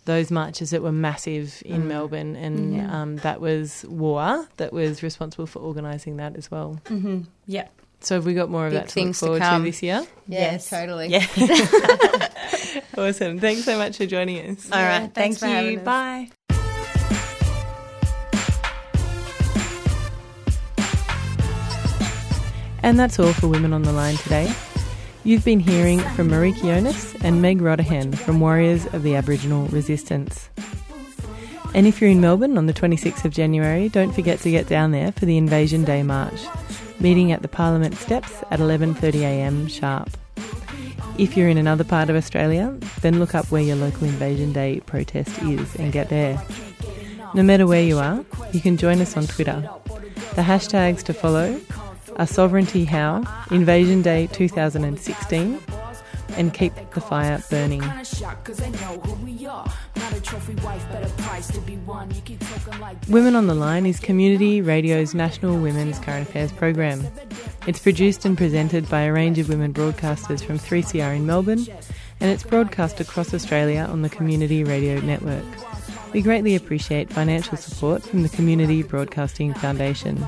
Those 0.04 0.30
marches 0.30 0.70
that 0.70 0.82
were 0.82 0.92
massive 0.92 1.62
in 1.66 1.86
Melbourne, 1.86 2.34
and 2.36 2.90
um, 2.90 3.16
that 3.16 3.40
was 3.42 3.84
War 3.88 4.48
that 4.56 4.72
was 4.72 5.02
responsible 5.02 5.46
for 5.46 5.58
organising 5.60 6.16
that 6.16 6.34
as 6.36 6.50
well. 6.50 6.80
Mm-hmm. 6.84 7.22
Yeah. 7.46 7.68
So 8.00 8.14
have 8.14 8.24
we 8.24 8.32
got 8.32 8.48
more 8.48 8.66
of 8.66 8.72
Big 8.72 8.82
that 8.82 8.88
to 8.90 9.00
look 9.00 9.04
things 9.06 9.18
to 9.18 9.24
forward 9.26 9.40
to, 9.40 9.44
come. 9.44 9.64
this 9.64 9.82
year? 9.82 10.06
Yeah, 10.28 10.52
Yes. 10.52 10.70
totally. 10.70 11.08
Yeah. 11.08 11.26
Awesome. 12.96 13.38
Thanks 13.38 13.64
so 13.64 13.78
much 13.78 13.96
for 13.96 14.06
joining 14.06 14.56
us. 14.56 14.70
All 14.72 14.82
right. 14.82 15.12
thanks 15.14 15.38
Thank 15.38 15.38
for 15.38 15.46
you. 15.46 15.54
having 15.54 15.78
us. 15.80 15.84
Bye. 15.84 16.30
And 22.82 22.98
that's 22.98 23.18
all 23.18 23.32
for 23.32 23.48
Women 23.48 23.72
on 23.72 23.82
the 23.82 23.92
Line 23.92 24.16
today. 24.16 24.52
You've 25.24 25.44
been 25.44 25.60
hearing 25.60 25.98
from 25.98 26.28
Marie 26.28 26.52
Kionis 26.52 27.16
and 27.22 27.42
Meg 27.42 27.60
Rotterhen 27.60 28.16
from 28.16 28.40
Warriors 28.40 28.86
of 28.94 29.02
the 29.02 29.16
Aboriginal 29.16 29.66
Resistance. 29.66 30.48
And 31.74 31.86
if 31.86 32.00
you're 32.00 32.10
in 32.10 32.20
Melbourne 32.20 32.56
on 32.56 32.66
the 32.66 32.72
26th 32.72 33.24
of 33.24 33.32
January, 33.32 33.88
don't 33.88 34.12
forget 34.12 34.38
to 34.40 34.50
get 34.50 34.68
down 34.68 34.92
there 34.92 35.12
for 35.12 35.26
the 35.26 35.36
Invasion 35.36 35.84
Day 35.84 36.02
March, 36.02 36.40
meeting 36.98 37.30
at 37.30 37.42
the 37.42 37.48
Parliament 37.48 37.96
steps 37.96 38.42
at 38.50 38.58
11.30am 38.58 39.68
sharp. 39.68 40.10
If 41.18 41.36
you're 41.36 41.48
in 41.48 41.58
another 41.58 41.84
part 41.84 42.08
of 42.08 42.16
Australia, 42.16 42.74
then 43.02 43.18
look 43.18 43.34
up 43.34 43.50
where 43.50 43.60
your 43.60 43.76
local 43.76 44.06
Invasion 44.06 44.52
Day 44.52 44.80
protest 44.86 45.36
is 45.42 45.74
and 45.76 45.92
get 45.92 46.08
there. 46.08 46.40
No 47.34 47.42
matter 47.42 47.66
where 47.66 47.82
you 47.82 47.98
are, 47.98 48.24
you 48.52 48.60
can 48.60 48.76
join 48.76 49.00
us 49.00 49.16
on 49.16 49.26
Twitter. 49.26 49.68
The 50.36 50.42
hashtags 50.42 51.02
to 51.02 51.12
follow 51.12 51.60
are 52.18 52.26
Sovereignty 52.26 52.84
How, 52.84 53.22
Invasion 53.50 54.02
Day 54.02 54.26
2016, 54.32 55.60
and 56.36 56.52
Keep 56.52 56.74
the 56.92 57.00
Fire 57.00 57.42
Burning. 57.48 57.82
Women 63.08 63.36
on 63.36 63.46
the 63.46 63.54
Line 63.54 63.86
is 63.86 64.00
Community 64.00 64.60
Radio's 64.60 65.14
national 65.14 65.60
women's 65.60 65.98
current 66.00 66.28
affairs 66.28 66.52
program. 66.52 67.06
It's 67.66 67.78
produced 67.80 68.24
and 68.24 68.36
presented 68.36 68.88
by 68.88 69.02
a 69.02 69.12
range 69.12 69.38
of 69.38 69.48
women 69.48 69.72
broadcasters 69.72 70.44
from 70.44 70.58
3CR 70.58 71.16
in 71.16 71.26
Melbourne, 71.26 71.66
and 72.20 72.30
it's 72.30 72.42
broadcast 72.42 73.00
across 73.00 73.32
Australia 73.32 73.86
on 73.88 74.02
the 74.02 74.08
Community 74.08 74.64
Radio 74.64 75.00
Network. 75.00 75.44
We 76.12 76.22
greatly 76.22 76.56
appreciate 76.56 77.12
financial 77.12 77.56
support 77.56 78.02
from 78.02 78.22
the 78.22 78.28
Community 78.28 78.82
Broadcasting 78.82 79.54
Foundation. 79.54 80.26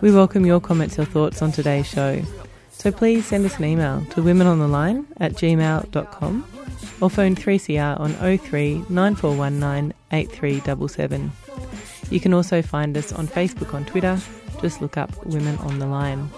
We 0.00 0.12
welcome 0.12 0.46
your 0.46 0.60
comments 0.60 0.96
or 0.96 1.04
thoughts 1.04 1.42
on 1.42 1.50
today's 1.50 1.88
show. 1.88 2.22
So 2.70 2.92
please 2.92 3.26
send 3.26 3.44
us 3.44 3.58
an 3.58 3.64
email 3.64 4.04
to 4.10 4.22
womenontheline 4.22 5.06
at 5.16 5.32
gmail.com 5.32 6.46
or 7.00 7.10
phone 7.10 7.34
3CR 7.34 7.98
on 7.98 8.12
03 8.38 8.84
9419 8.88 9.92
8377. 10.12 11.32
You 12.10 12.20
can 12.20 12.32
also 12.32 12.62
find 12.62 12.96
us 12.96 13.12
on 13.12 13.26
Facebook 13.26 13.74
on 13.74 13.84
Twitter. 13.86 14.20
Just 14.62 14.80
look 14.80 14.96
up 14.96 15.26
Women 15.26 15.58
on 15.58 15.80
the 15.80 15.86
Line. 15.86 16.30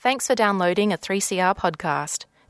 Thanks 0.00 0.26
for 0.26 0.34
downloading 0.34 0.92
a 0.92 0.98
3CR 0.98 1.56
podcast. 1.56 2.24